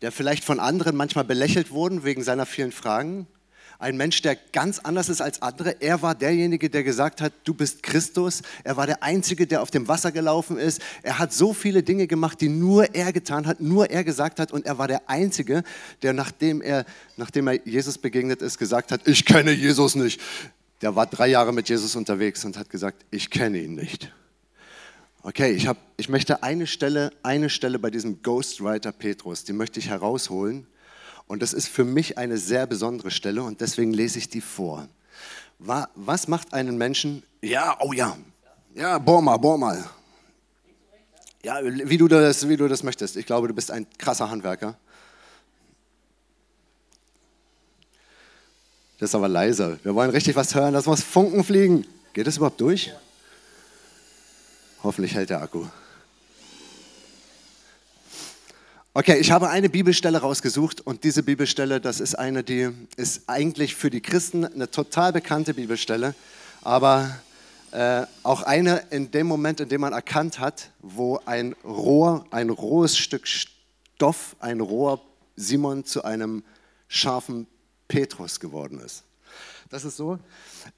der 0.00 0.12
vielleicht 0.12 0.44
von 0.44 0.60
anderen 0.60 0.94
manchmal 0.94 1.24
belächelt 1.24 1.72
wurde 1.72 2.04
wegen 2.04 2.22
seiner 2.22 2.46
vielen 2.46 2.70
Fragen 2.70 3.26
ein 3.80 3.96
Mensch, 3.96 4.22
der 4.22 4.36
ganz 4.52 4.78
anders 4.78 5.08
ist 5.08 5.20
als 5.20 5.42
andere. 5.42 5.82
Er 5.82 6.00
war 6.00 6.14
derjenige, 6.14 6.70
der 6.70 6.84
gesagt 6.84 7.20
hat, 7.20 7.32
du 7.42 7.52
bist 7.52 7.82
Christus. 7.82 8.42
Er 8.62 8.76
war 8.76 8.86
der 8.86 9.02
Einzige, 9.02 9.48
der 9.48 9.62
auf 9.62 9.72
dem 9.72 9.88
Wasser 9.88 10.12
gelaufen 10.12 10.56
ist. 10.56 10.80
Er 11.02 11.18
hat 11.18 11.32
so 11.32 11.52
viele 11.52 11.82
Dinge 11.82 12.06
gemacht, 12.06 12.40
die 12.40 12.48
nur 12.48 12.94
er 12.94 13.12
getan 13.12 13.48
hat, 13.48 13.60
nur 13.60 13.90
er 13.90 14.04
gesagt 14.04 14.38
hat. 14.38 14.52
Und 14.52 14.64
er 14.64 14.78
war 14.78 14.86
der 14.86 15.10
Einzige, 15.10 15.64
der 16.02 16.12
nachdem 16.12 16.62
er, 16.62 16.86
nachdem 17.16 17.48
er 17.48 17.66
Jesus 17.66 17.98
begegnet 17.98 18.42
ist, 18.42 18.58
gesagt 18.58 18.92
hat, 18.92 19.06
ich 19.08 19.24
kenne 19.24 19.50
Jesus 19.50 19.96
nicht. 19.96 20.20
der 20.80 20.94
war 20.94 21.06
drei 21.06 21.26
Jahre 21.26 21.52
mit 21.52 21.68
Jesus 21.68 21.96
unterwegs 21.96 22.44
und 22.44 22.56
hat 22.56 22.70
gesagt, 22.70 23.04
ich 23.10 23.30
kenne 23.30 23.58
ihn 23.58 23.74
nicht. 23.74 24.12
Okay, 25.26 25.52
ich, 25.52 25.66
hab, 25.66 25.78
ich 25.96 26.10
möchte 26.10 26.42
eine 26.42 26.66
Stelle, 26.66 27.10
eine 27.22 27.48
Stelle 27.48 27.78
bei 27.78 27.90
diesem 27.90 28.20
Ghostwriter 28.22 28.92
Petrus, 28.92 29.42
die 29.42 29.54
möchte 29.54 29.80
ich 29.80 29.88
herausholen. 29.88 30.66
Und 31.26 31.40
das 31.40 31.54
ist 31.54 31.66
für 31.68 31.84
mich 31.84 32.18
eine 32.18 32.36
sehr 32.36 32.66
besondere 32.66 33.10
Stelle 33.10 33.42
und 33.42 33.62
deswegen 33.62 33.94
lese 33.94 34.18
ich 34.18 34.28
die 34.28 34.42
vor. 34.42 34.86
Was 35.58 36.28
macht 36.28 36.52
einen 36.52 36.76
Menschen? 36.76 37.22
Ja, 37.40 37.74
oh 37.80 37.94
ja. 37.94 38.18
Ja, 38.74 38.98
bohr 38.98 39.22
mal, 39.22 39.38
bohr 39.38 39.56
mal. 39.56 39.82
Ja, 41.42 41.60
wie 41.62 41.96
du 41.96 42.06
das, 42.06 42.46
wie 42.46 42.58
du 42.58 42.68
das 42.68 42.82
möchtest. 42.82 43.16
Ich 43.16 43.24
glaube, 43.24 43.48
du 43.48 43.54
bist 43.54 43.70
ein 43.70 43.86
krasser 43.96 44.28
Handwerker. 44.28 44.76
Das 48.98 49.08
ist 49.08 49.14
aber 49.14 49.28
leiser. 49.28 49.78
Wir 49.84 49.94
wollen 49.94 50.10
richtig 50.10 50.36
was 50.36 50.54
hören. 50.54 50.74
Das 50.74 50.84
muss 50.84 51.02
Funken 51.02 51.44
fliegen. 51.44 51.86
Geht 52.12 52.26
das 52.26 52.36
überhaupt 52.36 52.60
durch? 52.60 52.92
Hoffentlich 54.84 55.14
hält 55.14 55.30
der 55.30 55.40
Akku. 55.40 55.64
Okay, 58.92 59.16
ich 59.16 59.30
habe 59.30 59.48
eine 59.48 59.70
Bibelstelle 59.70 60.18
rausgesucht 60.18 60.82
und 60.82 61.04
diese 61.04 61.22
Bibelstelle, 61.22 61.80
das 61.80 62.00
ist 62.00 62.16
eine, 62.16 62.44
die 62.44 62.68
ist 62.96 63.22
eigentlich 63.26 63.76
für 63.76 63.88
die 63.88 64.02
Christen 64.02 64.44
eine 64.44 64.70
total 64.70 65.14
bekannte 65.14 65.54
Bibelstelle, 65.54 66.14
aber 66.60 67.16
äh, 67.72 68.02
auch 68.24 68.42
eine 68.42 68.82
in 68.90 69.10
dem 69.10 69.26
Moment, 69.26 69.60
in 69.60 69.70
dem 69.70 69.80
man 69.80 69.94
erkannt 69.94 70.38
hat, 70.38 70.68
wo 70.80 71.18
ein 71.24 71.56
Rohr, 71.64 72.26
ein 72.30 72.50
rohes 72.50 72.98
Stück 72.98 73.26
Stoff, 73.26 74.36
ein 74.38 74.60
Rohr 74.60 75.00
Simon 75.34 75.86
zu 75.86 76.04
einem 76.04 76.44
scharfen 76.88 77.46
Petrus 77.88 78.38
geworden 78.38 78.80
ist. 78.80 79.02
Das 79.70 79.84
ist 79.84 79.96
so, 79.96 80.18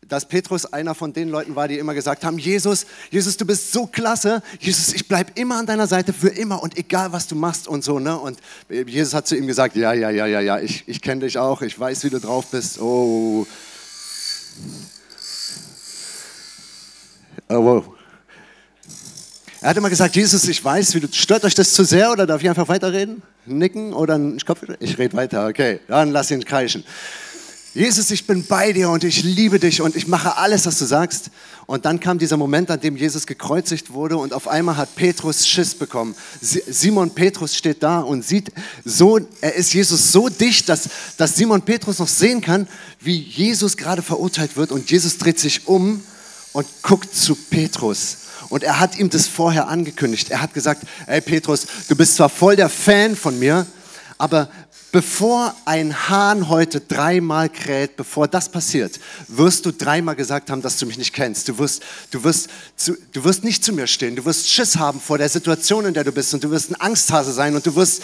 dass 0.06 0.26
Petrus 0.26 0.64
einer 0.72 0.94
von 0.94 1.12
den 1.12 1.28
Leuten 1.28 1.56
war, 1.56 1.68
die 1.68 1.78
immer 1.78 1.92
gesagt 1.92 2.24
haben, 2.24 2.38
Jesus, 2.38 2.86
Jesus, 3.10 3.36
du 3.36 3.44
bist 3.44 3.72
so 3.72 3.86
klasse, 3.86 4.42
Jesus, 4.60 4.94
ich 4.94 5.08
bleibe 5.08 5.32
immer 5.34 5.58
an 5.58 5.66
deiner 5.66 5.86
Seite 5.86 6.12
für 6.12 6.28
immer 6.28 6.62
und 6.62 6.78
egal, 6.78 7.12
was 7.12 7.26
du 7.26 7.34
machst 7.34 7.68
und 7.68 7.84
so. 7.84 7.98
Ne? 7.98 8.16
Und 8.16 8.38
Jesus 8.68 9.12
hat 9.12 9.26
zu 9.26 9.36
ihm 9.36 9.46
gesagt, 9.46 9.76
ja, 9.76 9.92
ja, 9.92 10.10
ja, 10.10 10.26
ja, 10.26 10.40
ja, 10.40 10.60
ich, 10.60 10.84
ich 10.86 11.02
kenne 11.02 11.22
dich 11.22 11.38
auch, 11.38 11.62
ich 11.62 11.78
weiß, 11.78 12.04
wie 12.04 12.10
du 12.10 12.20
drauf 12.20 12.46
bist. 12.46 12.80
Oh, 12.80 13.46
oh 17.48 17.64
wow. 17.64 17.84
Er 19.60 19.70
hat 19.70 19.76
immer 19.76 19.90
gesagt, 19.90 20.14
Jesus, 20.14 20.46
ich 20.46 20.64
weiß, 20.64 20.94
wie 20.94 21.00
du, 21.00 21.08
stört 21.10 21.44
euch 21.44 21.54
das 21.54 21.72
zu 21.72 21.84
sehr 21.84 22.12
oder 22.12 22.26
darf 22.26 22.40
ich 22.40 22.48
einfach 22.48 22.68
weiterreden? 22.68 23.22
Nicken 23.46 23.92
oder 23.92 24.14
ein 24.16 24.38
Kopf? 24.46 24.62
Ich 24.78 24.96
rede 24.96 25.16
weiter, 25.16 25.48
okay, 25.48 25.80
dann 25.88 26.10
lass 26.10 26.30
ihn 26.30 26.44
kreischen. 26.44 26.84
Jesus, 27.76 28.10
ich 28.10 28.26
bin 28.26 28.42
bei 28.46 28.72
dir 28.72 28.88
und 28.88 29.04
ich 29.04 29.22
liebe 29.22 29.58
dich 29.58 29.82
und 29.82 29.96
ich 29.96 30.06
mache 30.06 30.38
alles, 30.38 30.64
was 30.64 30.78
du 30.78 30.86
sagst. 30.86 31.28
Und 31.66 31.84
dann 31.84 32.00
kam 32.00 32.18
dieser 32.18 32.38
Moment, 32.38 32.70
an 32.70 32.80
dem 32.80 32.96
Jesus 32.96 33.26
gekreuzigt 33.26 33.92
wurde 33.92 34.16
und 34.16 34.32
auf 34.32 34.48
einmal 34.48 34.78
hat 34.78 34.96
Petrus 34.96 35.46
Schiss 35.46 35.74
bekommen. 35.74 36.14
Simon 36.40 37.10
Petrus 37.10 37.54
steht 37.54 37.82
da 37.82 38.00
und 38.00 38.24
sieht 38.24 38.50
so, 38.86 39.20
er 39.42 39.56
ist 39.56 39.74
Jesus 39.74 40.10
so 40.10 40.30
dicht, 40.30 40.70
dass, 40.70 40.88
dass 41.18 41.36
Simon 41.36 41.60
Petrus 41.60 41.98
noch 41.98 42.08
sehen 42.08 42.40
kann, 42.40 42.66
wie 42.98 43.18
Jesus 43.18 43.76
gerade 43.76 44.00
verurteilt 44.00 44.56
wird 44.56 44.72
und 44.72 44.90
Jesus 44.90 45.18
dreht 45.18 45.38
sich 45.38 45.68
um 45.68 46.02
und 46.54 46.66
guckt 46.80 47.14
zu 47.14 47.34
Petrus. 47.34 48.16
Und 48.48 48.62
er 48.62 48.80
hat 48.80 48.98
ihm 48.98 49.10
das 49.10 49.26
vorher 49.26 49.68
angekündigt. 49.68 50.30
Er 50.30 50.40
hat 50.40 50.54
gesagt, 50.54 50.82
hey 51.04 51.20
Petrus, 51.20 51.66
du 51.90 51.94
bist 51.94 52.16
zwar 52.16 52.30
voll 52.30 52.56
der 52.56 52.70
Fan 52.70 53.14
von 53.14 53.38
mir, 53.38 53.66
aber 54.16 54.48
bevor 54.92 55.54
ein 55.64 56.08
Hahn 56.08 56.48
heute 56.48 56.80
dreimal 56.80 57.48
kräht, 57.48 57.96
bevor 57.96 58.28
das 58.28 58.48
passiert, 58.48 58.98
wirst 59.28 59.66
du 59.66 59.72
dreimal 59.72 60.16
gesagt 60.16 60.50
haben, 60.50 60.62
dass 60.62 60.78
du 60.78 60.86
mich 60.86 60.98
nicht 60.98 61.12
kennst. 61.12 61.48
Du 61.48 61.58
wirst, 61.58 61.82
du, 62.10 62.24
wirst 62.24 62.48
zu, 62.76 62.96
du 63.12 63.24
wirst 63.24 63.44
nicht 63.44 63.64
zu 63.64 63.72
mir 63.72 63.86
stehen. 63.86 64.16
Du 64.16 64.24
wirst 64.24 64.48
Schiss 64.48 64.76
haben 64.76 65.00
vor 65.00 65.18
der 65.18 65.28
Situation, 65.28 65.84
in 65.84 65.94
der 65.94 66.04
du 66.04 66.12
bist. 66.12 66.32
Und 66.34 66.44
du 66.44 66.50
wirst 66.50 66.70
ein 66.70 66.80
Angsthase 66.80 67.32
sein. 67.32 67.54
Und 67.54 67.66
du 67.66 67.74
wirst 67.74 68.02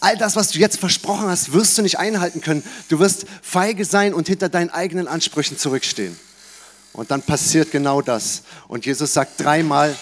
all 0.00 0.16
das, 0.16 0.36
was 0.36 0.50
du 0.50 0.58
jetzt 0.58 0.78
versprochen 0.78 1.28
hast, 1.28 1.52
wirst 1.52 1.78
du 1.78 1.82
nicht 1.82 1.98
einhalten 1.98 2.40
können. 2.40 2.62
Du 2.88 2.98
wirst 2.98 3.24
feige 3.42 3.84
sein 3.84 4.12
und 4.12 4.28
hinter 4.28 4.48
deinen 4.48 4.70
eigenen 4.70 5.08
Ansprüchen 5.08 5.56
zurückstehen. 5.56 6.16
Und 6.92 7.10
dann 7.10 7.22
passiert 7.22 7.70
genau 7.70 8.02
das. 8.02 8.42
Und 8.68 8.86
Jesus 8.86 9.14
sagt 9.14 9.40
dreimal, 9.40 9.96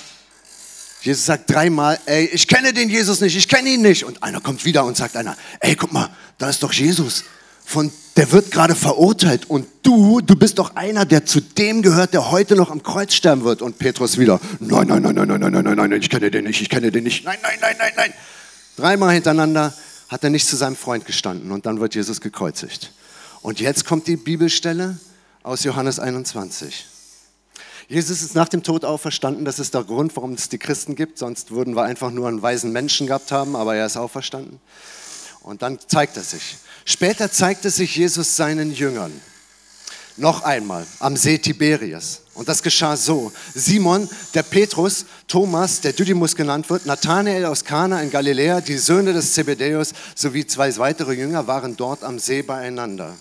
Jesus 1.02 1.26
sagt 1.26 1.50
dreimal, 1.50 1.98
ey, 2.06 2.26
ich 2.26 2.46
kenne 2.46 2.72
den 2.72 2.88
Jesus 2.88 3.20
nicht, 3.20 3.36
ich 3.36 3.48
kenne 3.48 3.68
ihn 3.70 3.82
nicht. 3.82 4.04
Und 4.04 4.22
einer 4.22 4.40
kommt 4.40 4.64
wieder 4.64 4.84
und 4.84 4.96
sagt 4.96 5.16
einer, 5.16 5.36
ey, 5.58 5.74
guck 5.74 5.92
mal, 5.92 6.08
da 6.38 6.48
ist 6.48 6.62
doch 6.62 6.72
Jesus. 6.72 7.24
Von, 7.64 7.92
der 8.16 8.30
wird 8.30 8.50
gerade 8.52 8.74
verurteilt 8.76 9.48
und 9.48 9.66
du, 9.82 10.20
du 10.20 10.36
bist 10.36 10.58
doch 10.58 10.76
einer, 10.76 11.04
der 11.04 11.26
zu 11.26 11.40
dem 11.40 11.82
gehört, 11.82 12.12
der 12.12 12.30
heute 12.30 12.54
noch 12.54 12.70
am 12.70 12.82
Kreuz 12.82 13.14
sterben 13.14 13.42
wird. 13.42 13.62
Und 13.62 13.78
Petrus 13.78 14.16
wieder, 14.16 14.40
nein, 14.60 14.86
nein, 14.86 15.02
nein, 15.02 15.14
nein, 15.14 15.26
nein, 15.26 15.40
nein, 15.40 15.64
nein, 15.64 15.76
nein, 15.76 15.92
ich 15.92 16.08
kenne 16.08 16.30
den 16.30 16.44
nicht, 16.44 16.60
ich 16.60 16.68
kenne 16.68 16.92
den 16.92 17.02
nicht, 17.04 17.24
nein, 17.24 17.38
nein, 17.42 17.58
nein, 17.60 17.76
nein, 17.78 17.92
nein. 17.96 18.12
Dreimal 18.76 19.12
hintereinander 19.12 19.74
hat 20.08 20.22
er 20.22 20.30
nicht 20.30 20.46
zu 20.46 20.56
seinem 20.56 20.76
Freund 20.76 21.04
gestanden 21.04 21.50
und 21.50 21.66
dann 21.66 21.80
wird 21.80 21.94
Jesus 21.94 22.20
gekreuzigt. 22.20 22.92
Und 23.40 23.58
jetzt 23.58 23.86
kommt 23.86 24.06
die 24.06 24.16
Bibelstelle 24.16 24.98
aus 25.42 25.64
Johannes 25.64 25.98
21. 25.98 26.86
Jesus 27.92 28.22
ist 28.22 28.34
nach 28.34 28.48
dem 28.48 28.62
Tod 28.62 28.86
auferstanden. 28.86 29.44
Das 29.44 29.58
ist 29.58 29.74
der 29.74 29.84
Grund, 29.84 30.16
warum 30.16 30.32
es 30.32 30.48
die 30.48 30.56
Christen 30.56 30.96
gibt. 30.96 31.18
Sonst 31.18 31.50
würden 31.50 31.76
wir 31.76 31.82
einfach 31.82 32.10
nur 32.10 32.26
einen 32.26 32.40
weisen 32.40 32.72
Menschen 32.72 33.06
gehabt 33.06 33.30
haben, 33.30 33.54
aber 33.54 33.76
er 33.76 33.84
ist 33.84 33.98
auferstanden. 33.98 34.60
Und 35.42 35.60
dann 35.60 35.78
zeigt 35.88 36.16
er 36.16 36.22
sich. 36.22 36.56
Später 36.86 37.30
zeigte 37.30 37.68
sich 37.68 37.94
Jesus 37.94 38.34
seinen 38.34 38.72
Jüngern. 38.72 39.12
Noch 40.16 40.42
einmal 40.42 40.86
am 41.00 41.18
See 41.18 41.36
Tiberias. 41.36 42.22
Und 42.32 42.48
das 42.48 42.62
geschah 42.62 42.96
so. 42.96 43.30
Simon, 43.54 44.08
der 44.32 44.42
Petrus, 44.42 45.04
Thomas, 45.28 45.82
der 45.82 45.92
Didymus 45.92 46.34
genannt 46.34 46.70
wird, 46.70 46.86
Nathanael 46.86 47.44
aus 47.44 47.62
Kana 47.62 48.00
in 48.00 48.10
Galiläa, 48.10 48.62
die 48.62 48.78
Söhne 48.78 49.12
des 49.12 49.34
Zebedäus 49.34 49.92
sowie 50.14 50.46
zwei 50.46 50.74
weitere 50.78 51.12
Jünger 51.12 51.46
waren 51.46 51.76
dort 51.76 52.04
am 52.04 52.18
See 52.18 52.40
beieinander 52.40 53.14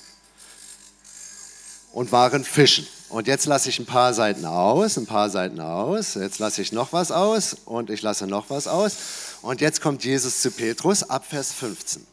und 1.91 2.13
waren 2.13 2.45
fischen. 2.45 2.87
Und 3.11 3.27
jetzt 3.27 3.45
lasse 3.45 3.67
ich 3.67 3.77
ein 3.77 3.85
paar 3.85 4.13
Seiten 4.13 4.45
aus, 4.45 4.97
ein 4.97 5.05
paar 5.05 5.29
Seiten 5.29 5.59
aus. 5.59 6.13
Jetzt 6.13 6.39
lasse 6.39 6.61
ich 6.61 6.71
noch 6.71 6.93
was 6.93 7.11
aus 7.11 7.57
und 7.65 7.89
ich 7.89 8.01
lasse 8.01 8.25
noch 8.25 8.49
was 8.49 8.67
aus. 8.67 8.95
Und 9.41 9.59
jetzt 9.59 9.81
kommt 9.81 10.05
Jesus 10.05 10.41
zu 10.41 10.49
Petrus 10.49 11.03
ab 11.03 11.25
Vers 11.27 11.51
15. 11.51 12.07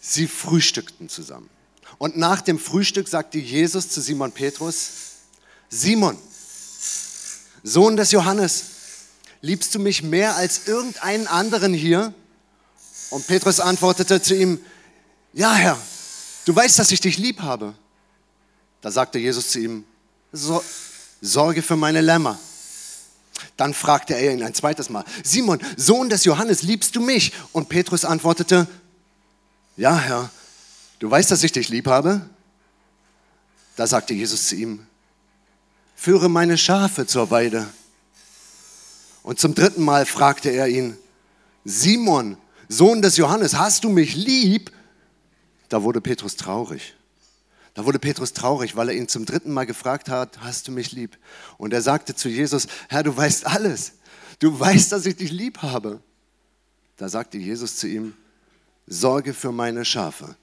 Sie 0.00 0.26
frühstückten 0.26 1.08
zusammen. 1.08 1.48
Und 1.98 2.16
nach 2.16 2.40
dem 2.40 2.58
Frühstück 2.58 3.06
sagte 3.06 3.38
Jesus 3.38 3.88
zu 3.88 4.00
Simon 4.00 4.32
Petrus, 4.32 4.88
Simon, 5.68 6.18
Sohn 7.62 7.96
des 7.96 8.10
Johannes, 8.10 8.64
liebst 9.42 9.72
du 9.76 9.78
mich 9.78 10.02
mehr 10.02 10.34
als 10.34 10.66
irgendeinen 10.66 11.28
anderen 11.28 11.72
hier? 11.72 12.12
Und 13.10 13.28
Petrus 13.28 13.60
antwortete 13.60 14.20
zu 14.20 14.34
ihm, 14.34 14.58
ja 15.32 15.54
Herr, 15.54 15.78
du 16.46 16.56
weißt, 16.56 16.80
dass 16.80 16.90
ich 16.90 17.00
dich 17.00 17.16
lieb 17.16 17.42
habe. 17.42 17.74
Da 18.80 18.90
sagte 18.90 19.18
Jesus 19.18 19.50
zu 19.50 19.60
ihm, 19.60 19.84
so, 20.32 20.62
sorge 21.20 21.62
für 21.62 21.76
meine 21.76 22.00
Lämmer. 22.00 22.38
Dann 23.56 23.74
fragte 23.74 24.14
er 24.14 24.32
ihn 24.32 24.42
ein 24.42 24.54
zweites 24.54 24.90
Mal, 24.90 25.04
Simon, 25.22 25.60
Sohn 25.76 26.08
des 26.08 26.24
Johannes, 26.24 26.62
liebst 26.62 26.96
du 26.96 27.00
mich? 27.00 27.32
Und 27.52 27.68
Petrus 27.68 28.04
antwortete, 28.04 28.66
ja 29.76 29.96
Herr, 29.96 30.30
du 30.98 31.10
weißt, 31.10 31.30
dass 31.30 31.42
ich 31.42 31.52
dich 31.52 31.68
lieb 31.68 31.86
habe. 31.86 32.28
Da 33.76 33.86
sagte 33.86 34.14
Jesus 34.14 34.48
zu 34.48 34.56
ihm, 34.56 34.86
führe 35.96 36.28
meine 36.28 36.58
Schafe 36.58 37.06
zur 37.06 37.30
Weide. 37.30 37.66
Und 39.22 39.38
zum 39.38 39.54
dritten 39.54 39.82
Mal 39.82 40.06
fragte 40.06 40.50
er 40.50 40.68
ihn, 40.68 40.96
Simon, 41.64 42.36
Sohn 42.68 43.02
des 43.02 43.16
Johannes, 43.16 43.54
hast 43.56 43.84
du 43.84 43.90
mich 43.90 44.14
lieb? 44.14 44.70
Da 45.68 45.82
wurde 45.82 46.00
Petrus 46.00 46.36
traurig. 46.36 46.94
Da 47.74 47.84
wurde 47.84 47.98
Petrus 47.98 48.32
traurig, 48.32 48.76
weil 48.76 48.88
er 48.88 48.94
ihn 48.94 49.08
zum 49.08 49.26
dritten 49.26 49.52
Mal 49.52 49.64
gefragt 49.64 50.08
hat, 50.08 50.40
hast 50.40 50.68
du 50.68 50.72
mich 50.72 50.92
lieb? 50.92 51.18
Und 51.56 51.72
er 51.72 51.82
sagte 51.82 52.14
zu 52.14 52.28
Jesus, 52.28 52.66
Herr, 52.88 53.02
du 53.02 53.16
weißt 53.16 53.46
alles. 53.46 53.92
Du 54.38 54.58
weißt, 54.58 54.92
dass 54.92 55.06
ich 55.06 55.16
dich 55.16 55.30
lieb 55.30 55.58
habe. 55.58 56.00
Da 56.96 57.08
sagte 57.08 57.38
Jesus 57.38 57.76
zu 57.76 57.86
ihm, 57.86 58.14
sorge 58.86 59.34
für 59.34 59.52
meine 59.52 59.84
Schafe. 59.84 60.36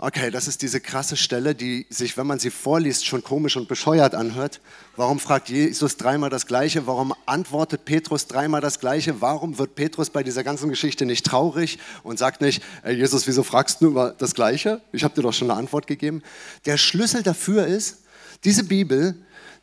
Okay, 0.00 0.30
das 0.30 0.46
ist 0.46 0.62
diese 0.62 0.80
krasse 0.80 1.16
Stelle, 1.16 1.56
die 1.56 1.84
sich, 1.90 2.16
wenn 2.16 2.28
man 2.28 2.38
sie 2.38 2.52
vorliest, 2.52 3.04
schon 3.04 3.24
komisch 3.24 3.56
und 3.56 3.66
bescheuert 3.66 4.14
anhört. 4.14 4.60
Warum 4.94 5.18
fragt 5.18 5.48
Jesus 5.48 5.96
dreimal 5.96 6.30
das 6.30 6.46
Gleiche? 6.46 6.86
Warum 6.86 7.12
antwortet 7.26 7.84
Petrus 7.84 8.28
dreimal 8.28 8.60
das 8.60 8.78
Gleiche? 8.78 9.20
Warum 9.20 9.58
wird 9.58 9.74
Petrus 9.74 10.10
bei 10.10 10.22
dieser 10.22 10.44
ganzen 10.44 10.68
Geschichte 10.68 11.04
nicht 11.04 11.26
traurig 11.26 11.80
und 12.04 12.16
sagt 12.16 12.42
nicht, 12.42 12.62
hey 12.84 12.94
Jesus, 12.94 13.26
wieso 13.26 13.42
fragst 13.42 13.82
du 13.82 13.88
immer 13.88 14.10
das 14.12 14.36
Gleiche? 14.36 14.80
Ich 14.92 15.02
habe 15.02 15.16
dir 15.16 15.22
doch 15.22 15.32
schon 15.32 15.50
eine 15.50 15.58
Antwort 15.58 15.88
gegeben. 15.88 16.22
Der 16.64 16.76
Schlüssel 16.76 17.24
dafür 17.24 17.66
ist, 17.66 18.04
diese 18.44 18.62
Bibel, 18.62 19.16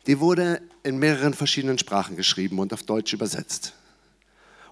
die 0.06 0.20
wurde 0.20 0.60
in 0.82 0.98
mehreren 0.98 1.32
verschiedenen 1.32 1.78
Sprachen 1.78 2.14
geschrieben 2.14 2.58
und 2.58 2.74
auf 2.74 2.82
Deutsch 2.82 3.14
übersetzt. 3.14 3.72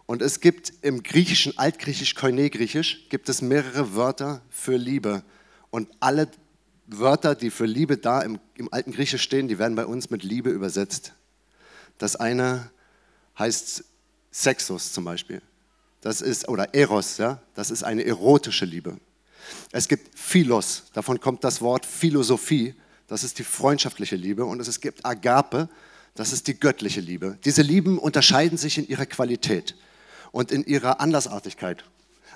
Und 0.04 0.20
es 0.20 0.40
gibt 0.40 0.74
im 0.82 1.02
Griechischen, 1.02 1.56
Altgriechisch, 1.56 2.14
Koine-Griechisch, 2.14 3.08
gibt 3.08 3.30
es 3.30 3.40
mehrere 3.40 3.94
Wörter 3.94 4.42
für 4.50 4.76
Liebe 4.76 5.22
und 5.74 5.88
alle 5.98 6.28
Wörter, 6.86 7.34
die 7.34 7.50
für 7.50 7.66
Liebe 7.66 7.96
da 7.96 8.22
im, 8.22 8.38
im 8.54 8.72
alten 8.72 8.92
Griechisch 8.92 9.22
stehen, 9.22 9.48
die 9.48 9.58
werden 9.58 9.74
bei 9.74 9.84
uns 9.84 10.08
mit 10.08 10.22
Liebe 10.22 10.50
übersetzt. 10.50 11.14
Das 11.98 12.14
eine 12.14 12.70
heißt 13.36 13.82
Sexus 14.30 14.92
zum 14.92 15.02
Beispiel. 15.02 15.42
Das 16.00 16.20
ist, 16.20 16.48
oder 16.48 16.72
Eros, 16.76 17.18
ja, 17.18 17.42
das 17.56 17.72
ist 17.72 17.82
eine 17.82 18.04
erotische 18.04 18.64
Liebe. 18.64 18.98
Es 19.72 19.88
gibt 19.88 20.16
Philos, 20.16 20.84
davon 20.92 21.18
kommt 21.18 21.42
das 21.42 21.60
Wort 21.60 21.86
Philosophie, 21.86 22.76
das 23.08 23.24
ist 23.24 23.40
die 23.40 23.44
freundschaftliche 23.44 24.14
Liebe. 24.14 24.44
Und 24.44 24.60
es 24.60 24.80
gibt 24.80 25.04
Agape, 25.04 25.68
das 26.14 26.32
ist 26.32 26.46
die 26.46 26.54
göttliche 26.54 27.00
Liebe. 27.00 27.36
Diese 27.44 27.62
Lieben 27.62 27.98
unterscheiden 27.98 28.58
sich 28.58 28.78
in 28.78 28.86
ihrer 28.86 29.06
Qualität 29.06 29.74
und 30.30 30.52
in 30.52 30.64
ihrer 30.64 31.00
Andersartigkeit. 31.00 31.82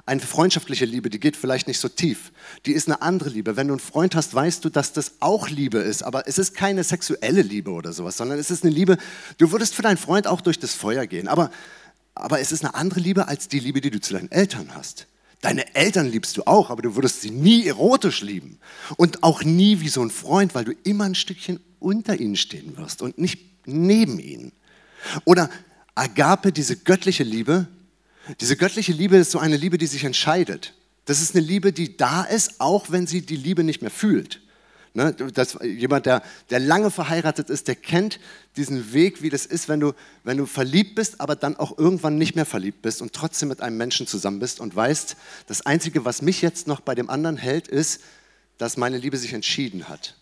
Eine 0.09 0.23
freundschaftliche 0.23 0.87
Liebe, 0.87 1.11
die 1.11 1.21
geht 1.21 1.37
vielleicht 1.37 1.69
nicht 1.69 1.79
so 1.79 1.87
tief. 1.87 2.33
Die 2.65 2.73
ist 2.73 2.89
eine 2.89 3.03
andere 3.03 3.29
Liebe. 3.29 3.59
Wenn 3.59 3.69
du 3.69 3.75
einen 3.75 3.81
Freund 3.81 4.15
hast, 4.15 4.33
weißt 4.33 4.65
du, 4.65 4.71
dass 4.71 4.95
das 4.95 5.13
auch 5.21 5.51
Liebe 5.51 5.81
ist. 5.81 6.03
Aber 6.03 6.27
es 6.27 6.39
ist 6.39 6.55
keine 6.55 6.83
sexuelle 6.83 7.43
Liebe 7.43 7.71
oder 7.71 7.93
sowas, 7.93 8.17
sondern 8.17 8.39
es 8.39 8.51
ist 8.51 8.65
eine 8.65 8.73
Liebe, 8.73 8.97
du 9.37 9.53
würdest 9.53 9.75
für 9.75 9.83
deinen 9.83 9.99
Freund 9.99 10.27
auch 10.27 10.41
durch 10.41 10.59
das 10.59 10.73
Feuer 10.73 11.07
gehen. 11.07 11.29
Aber, 11.29 11.51
aber 12.15 12.41
es 12.41 12.53
ist 12.53 12.65
eine 12.65 12.75
andere 12.75 13.01
Liebe 13.01 13.29
als 13.29 13.49
die 13.49 13.59
Liebe, 13.59 13.83
die 13.83 13.91
du 13.91 14.01
zu 14.01 14.15
deinen 14.15 14.31
Eltern 14.31 14.75
hast. 14.75 15.09
Deine 15.43 15.75
Eltern 15.75 16.07
liebst 16.07 16.39
du 16.39 16.47
auch, 16.47 16.71
aber 16.71 16.81
du 16.81 16.97
würdest 16.97 17.21
sie 17.21 17.31
nie 17.31 17.67
erotisch 17.67 18.23
lieben. 18.23 18.59
Und 18.97 19.23
auch 19.23 19.45
nie 19.45 19.81
wie 19.81 19.91
so 19.91 20.03
ein 20.03 20.11
Freund, 20.11 20.55
weil 20.55 20.65
du 20.65 20.73
immer 20.85 21.05
ein 21.05 21.17
Stückchen 21.17 21.61
unter 21.81 22.19
ihnen 22.19 22.37
stehen 22.37 22.79
wirst 22.79 23.03
und 23.03 23.19
nicht 23.19 23.41
neben 23.67 24.19
ihnen. 24.19 24.53
Oder 25.27 25.51
Agape, 25.95 26.51
diese 26.51 26.77
göttliche 26.79 27.25
Liebe. 27.25 27.69
Diese 28.41 28.57
göttliche 28.57 28.93
Liebe 28.93 29.17
ist 29.17 29.31
so 29.31 29.39
eine 29.39 29.57
Liebe, 29.57 29.79
die 29.79 29.87
sich 29.87 30.05
entscheidet. 30.05 30.75
Das 31.05 31.23
ist 31.23 31.35
eine 31.35 31.45
Liebe, 31.45 31.73
die 31.73 31.97
da 31.97 32.23
ist, 32.23 32.61
auch 32.61 32.91
wenn 32.91 33.07
sie 33.07 33.23
die 33.23 33.37
Liebe 33.37 33.65
nicht 33.65 33.81
mehr 33.81 33.91
fühlt. 33.91 34.41
Ne, 34.95 35.15
das, 35.15 35.59
jemand, 35.63 36.07
der, 36.07 36.23
der 36.51 36.59
lange 36.59 36.91
verheiratet 36.91 37.51
ist, 37.51 37.69
der 37.69 37.77
kennt 37.77 38.19
diesen 38.57 38.93
Weg, 38.93 39.23
wie 39.23 39.31
das 39.31 39.47
ist, 39.47 39.69
wenn 39.69 39.81
du, 39.81 39.93
wenn 40.25 40.39
du 40.39 40.47
verliebt 40.47 40.95
bist, 40.95 41.21
aber 41.21 41.37
dann 41.37 41.57
auch 41.57 41.79
irgendwann 41.79 42.19
nicht 42.19 42.35
mehr 42.35 42.47
verliebt 42.47 42.83
bist 42.83 43.01
und 43.03 43.13
trotzdem 43.13 43.49
mit 43.49 43.61
einem 43.61 43.77
Menschen 43.77 44.07
zusammen 44.07 44.41
bist 44.41 44.61
und 44.61 44.75
weißt, 44.75 45.17
das 45.47 45.65
Einzige, 45.65 46.05
was 46.05 46.23
mich 46.23 46.43
jetzt 46.43 46.67
noch 46.67 46.81
bei 46.81 46.95
dem 46.95 47.11
anderen 47.11 47.37
hält, 47.37 47.69
ist, 47.69 48.01
dass 48.57 48.77
meine 48.77 48.99
Liebe 48.99 49.17
sich 49.19 49.35
entschieden 49.35 49.89
hat. 49.89 50.17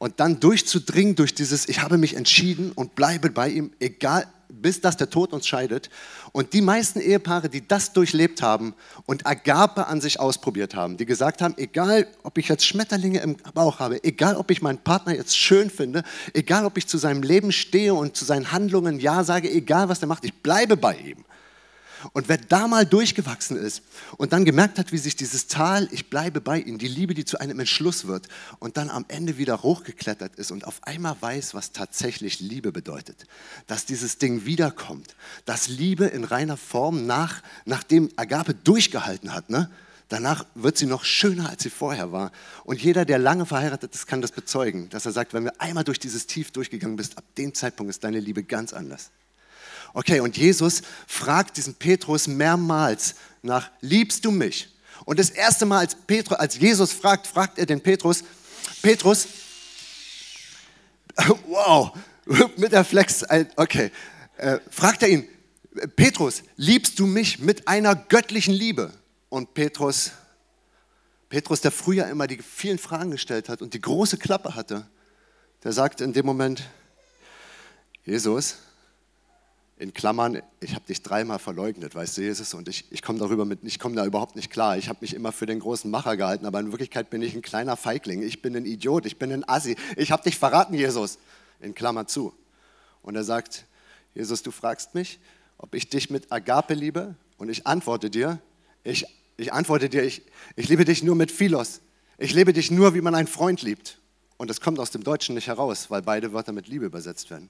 Und 0.00 0.18
dann 0.18 0.40
durchzudringen 0.40 1.14
durch 1.14 1.34
dieses, 1.34 1.68
ich 1.68 1.82
habe 1.82 1.98
mich 1.98 2.16
entschieden 2.16 2.72
und 2.72 2.94
bleibe 2.94 3.28
bei 3.28 3.50
ihm, 3.50 3.70
egal, 3.80 4.26
bis 4.48 4.80
dass 4.80 4.96
der 4.96 5.10
Tod 5.10 5.34
uns 5.34 5.46
scheidet. 5.46 5.90
Und 6.32 6.54
die 6.54 6.62
meisten 6.62 7.00
Ehepaare, 7.00 7.50
die 7.50 7.68
das 7.68 7.92
durchlebt 7.92 8.40
haben 8.40 8.74
und 9.04 9.26
Agape 9.26 9.88
an 9.88 10.00
sich 10.00 10.18
ausprobiert 10.18 10.74
haben, 10.74 10.96
die 10.96 11.04
gesagt 11.04 11.42
haben, 11.42 11.52
egal 11.58 12.06
ob 12.22 12.38
ich 12.38 12.48
jetzt 12.48 12.64
Schmetterlinge 12.64 13.20
im 13.20 13.36
Bauch 13.52 13.78
habe, 13.78 14.02
egal 14.02 14.36
ob 14.36 14.50
ich 14.50 14.62
meinen 14.62 14.78
Partner 14.78 15.14
jetzt 15.14 15.36
schön 15.36 15.68
finde, 15.68 16.02
egal 16.32 16.64
ob 16.64 16.78
ich 16.78 16.86
zu 16.86 16.96
seinem 16.96 17.22
Leben 17.22 17.52
stehe 17.52 17.92
und 17.92 18.16
zu 18.16 18.24
seinen 18.24 18.52
Handlungen 18.52 19.00
Ja 19.00 19.22
sage, 19.22 19.50
egal 19.50 19.90
was 19.90 20.00
er 20.00 20.08
macht, 20.08 20.24
ich 20.24 20.32
bleibe 20.32 20.78
bei 20.78 20.96
ihm. 20.96 21.26
Und 22.12 22.28
wer 22.28 22.38
da 22.38 22.66
mal 22.68 22.86
durchgewachsen 22.86 23.56
ist 23.56 23.82
und 24.16 24.32
dann 24.32 24.44
gemerkt 24.44 24.78
hat, 24.78 24.92
wie 24.92 24.98
sich 24.98 25.16
dieses 25.16 25.46
Tal, 25.46 25.88
ich 25.90 26.10
bleibe 26.10 26.40
bei 26.40 26.58
ihm, 26.58 26.78
die 26.78 26.88
Liebe, 26.88 27.14
die 27.14 27.24
zu 27.24 27.38
einem 27.38 27.60
Entschluss 27.60 28.06
wird 28.06 28.28
und 28.58 28.76
dann 28.76 28.90
am 28.90 29.04
Ende 29.08 29.38
wieder 29.38 29.62
hochgeklettert 29.62 30.36
ist 30.36 30.50
und 30.50 30.66
auf 30.66 30.80
einmal 30.84 31.16
weiß, 31.20 31.54
was 31.54 31.72
tatsächlich 31.72 32.40
Liebe 32.40 32.72
bedeutet, 32.72 33.26
dass 33.66 33.86
dieses 33.86 34.18
Ding 34.18 34.44
wiederkommt, 34.44 35.14
dass 35.44 35.68
Liebe 35.68 36.06
in 36.06 36.24
reiner 36.24 36.56
Form 36.56 37.06
nach, 37.06 37.42
nachdem 37.64 38.10
Agape 38.16 38.54
durchgehalten 38.54 39.32
hat, 39.32 39.50
ne? 39.50 39.70
Danach 40.10 40.44
wird 40.56 40.76
sie 40.76 40.86
noch 40.86 41.04
schöner, 41.04 41.50
als 41.50 41.62
sie 41.62 41.70
vorher 41.70 42.10
war. 42.10 42.32
Und 42.64 42.82
jeder, 42.82 43.04
der 43.04 43.20
lange 43.20 43.46
verheiratet 43.46 43.94
ist, 43.94 44.08
kann 44.08 44.20
das 44.20 44.32
bezeugen, 44.32 44.88
dass 44.88 45.06
er 45.06 45.12
sagt, 45.12 45.34
wenn 45.34 45.44
wir 45.44 45.60
einmal 45.60 45.84
durch 45.84 46.00
dieses 46.00 46.26
Tief 46.26 46.50
durchgegangen 46.50 46.96
bist, 46.96 47.16
ab 47.16 47.22
dem 47.38 47.54
Zeitpunkt 47.54 47.90
ist 47.90 48.02
deine 48.02 48.18
Liebe 48.18 48.42
ganz 48.42 48.72
anders. 48.72 49.12
Okay, 49.92 50.20
und 50.20 50.36
Jesus 50.36 50.82
fragt 51.06 51.56
diesen 51.56 51.74
Petrus 51.74 52.26
mehrmals 52.26 53.14
nach, 53.42 53.70
liebst 53.80 54.24
du 54.24 54.30
mich? 54.30 54.68
Und 55.04 55.18
das 55.18 55.30
erste 55.30 55.66
Mal, 55.66 55.78
als, 55.78 55.94
Petrus, 55.94 56.38
als 56.38 56.58
Jesus 56.58 56.92
fragt, 56.92 57.26
fragt 57.26 57.58
er 57.58 57.66
den 57.66 57.80
Petrus, 57.80 58.22
Petrus, 58.82 59.26
wow, 61.46 61.92
mit 62.56 62.72
der 62.72 62.84
Flex, 62.84 63.24
okay, 63.56 63.90
äh, 64.36 64.58
fragt 64.70 65.02
er 65.02 65.08
ihn, 65.08 65.28
Petrus, 65.96 66.42
liebst 66.56 66.98
du 66.98 67.06
mich 67.06 67.38
mit 67.38 67.68
einer 67.68 67.94
göttlichen 67.94 68.54
Liebe? 68.54 68.92
Und 69.28 69.54
Petrus, 69.54 70.10
Petrus, 71.28 71.60
der 71.60 71.70
früher 71.70 72.08
immer 72.08 72.26
die 72.26 72.38
vielen 72.38 72.78
Fragen 72.78 73.12
gestellt 73.12 73.48
hat 73.48 73.62
und 73.62 73.74
die 73.74 73.80
große 73.80 74.18
Klappe 74.18 74.56
hatte, 74.56 74.86
der 75.62 75.72
sagt 75.72 76.00
in 76.00 76.12
dem 76.12 76.26
Moment, 76.26 76.64
Jesus, 78.04 78.56
in 79.80 79.94
Klammern, 79.94 80.42
ich 80.60 80.74
habe 80.74 80.84
dich 80.86 81.02
dreimal 81.02 81.38
verleugnet, 81.38 81.94
weißt 81.94 82.18
du, 82.18 82.20
Jesus, 82.20 82.52
und 82.52 82.68
ich, 82.68 82.84
ich 82.90 83.00
komme 83.00 83.18
darüber 83.18 83.46
mit, 83.46 83.60
ich 83.62 83.78
komme 83.78 83.96
da 83.96 84.04
überhaupt 84.04 84.36
nicht 84.36 84.50
klar. 84.50 84.76
Ich 84.76 84.90
habe 84.90 84.98
mich 85.00 85.14
immer 85.14 85.32
für 85.32 85.46
den 85.46 85.58
großen 85.58 85.90
Macher 85.90 86.18
gehalten, 86.18 86.44
aber 86.44 86.60
in 86.60 86.70
Wirklichkeit 86.70 87.08
bin 87.08 87.22
ich 87.22 87.34
ein 87.34 87.40
kleiner 87.40 87.78
Feigling. 87.78 88.22
Ich 88.22 88.42
bin 88.42 88.54
ein 88.54 88.66
Idiot, 88.66 89.06
ich 89.06 89.16
bin 89.16 89.32
ein 89.32 89.48
Assi. 89.48 89.76
Ich 89.96 90.12
habe 90.12 90.22
dich 90.22 90.36
verraten, 90.36 90.74
Jesus. 90.74 91.18
In 91.60 91.74
Klammer 91.74 92.06
zu. 92.06 92.34
Und 93.00 93.16
er 93.16 93.24
sagt, 93.24 93.64
Jesus, 94.14 94.42
du 94.42 94.50
fragst 94.50 94.94
mich, 94.94 95.18
ob 95.56 95.74
ich 95.74 95.88
dich 95.88 96.10
mit 96.10 96.30
Agape 96.30 96.74
liebe, 96.74 97.14
und 97.38 97.48
ich 97.48 97.66
antworte 97.66 98.10
dir, 98.10 98.38
ich, 98.84 99.06
ich 99.38 99.50
antworte 99.50 99.88
dir, 99.88 100.02
ich, 100.02 100.20
ich 100.56 100.68
liebe 100.68 100.84
dich 100.84 101.02
nur 101.02 101.16
mit 101.16 101.32
Philos. 101.32 101.80
Ich 102.18 102.34
liebe 102.34 102.52
dich 102.52 102.70
nur, 102.70 102.92
wie 102.92 103.00
man 103.00 103.14
einen 103.14 103.28
Freund 103.28 103.62
liebt. 103.62 103.98
Und 104.36 104.50
das 104.50 104.60
kommt 104.60 104.78
aus 104.78 104.90
dem 104.90 105.04
Deutschen 105.04 105.34
nicht 105.36 105.46
heraus, 105.46 105.90
weil 105.90 106.02
beide 106.02 106.34
Wörter 106.34 106.52
mit 106.52 106.68
Liebe 106.68 106.84
übersetzt 106.84 107.30
werden. 107.30 107.48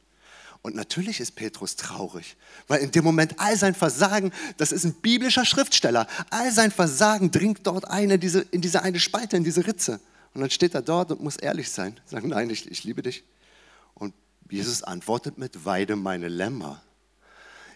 Und 0.63 0.75
natürlich 0.75 1.21
ist 1.21 1.37
Petrus 1.37 1.77
traurig, 1.77 2.37
weil 2.69 2.81
in 2.81 2.91
dem 2.91 3.03
Moment 3.03 3.35
all 3.39 3.57
sein 3.57 3.75
Versagen, 3.75 4.31
das 4.59 4.73
ist 4.73 4.85
ein 4.85 4.93
biblischer 4.93 5.47
Schriftsteller, 5.47 6.07
all 6.29 6.53
sein 6.53 6.71
Versagen 6.71 7.31
dringt 7.31 7.67
dort 7.67 7.87
eine, 7.87 8.19
diese, 8.19 8.41
in 8.41 8.61
diese 8.61 8.83
eine 8.83 9.01
Spalte, 9.01 9.39
in 9.39 9.45
diese 9.45 9.67
Ritze. 9.67 10.01
Und 10.35 10.43
dann 10.43 10.51
steht 10.51 10.75
er 10.75 10.83
dort 10.83 11.13
und 11.13 11.23
muss 11.23 11.37
ehrlich 11.37 11.71
sein, 11.71 11.99
sagen, 12.05 12.29
nein, 12.29 12.51
ich, 12.51 12.71
ich 12.71 12.85
liebe 12.85 13.03
dich. 13.03 13.25
Und 13.95 14.15
Jesus 14.51 14.83
antwortet 14.83 15.39
mit, 15.39 15.65
weide 15.65 15.97
meine 15.97 16.29
Lämmer. 16.29 16.83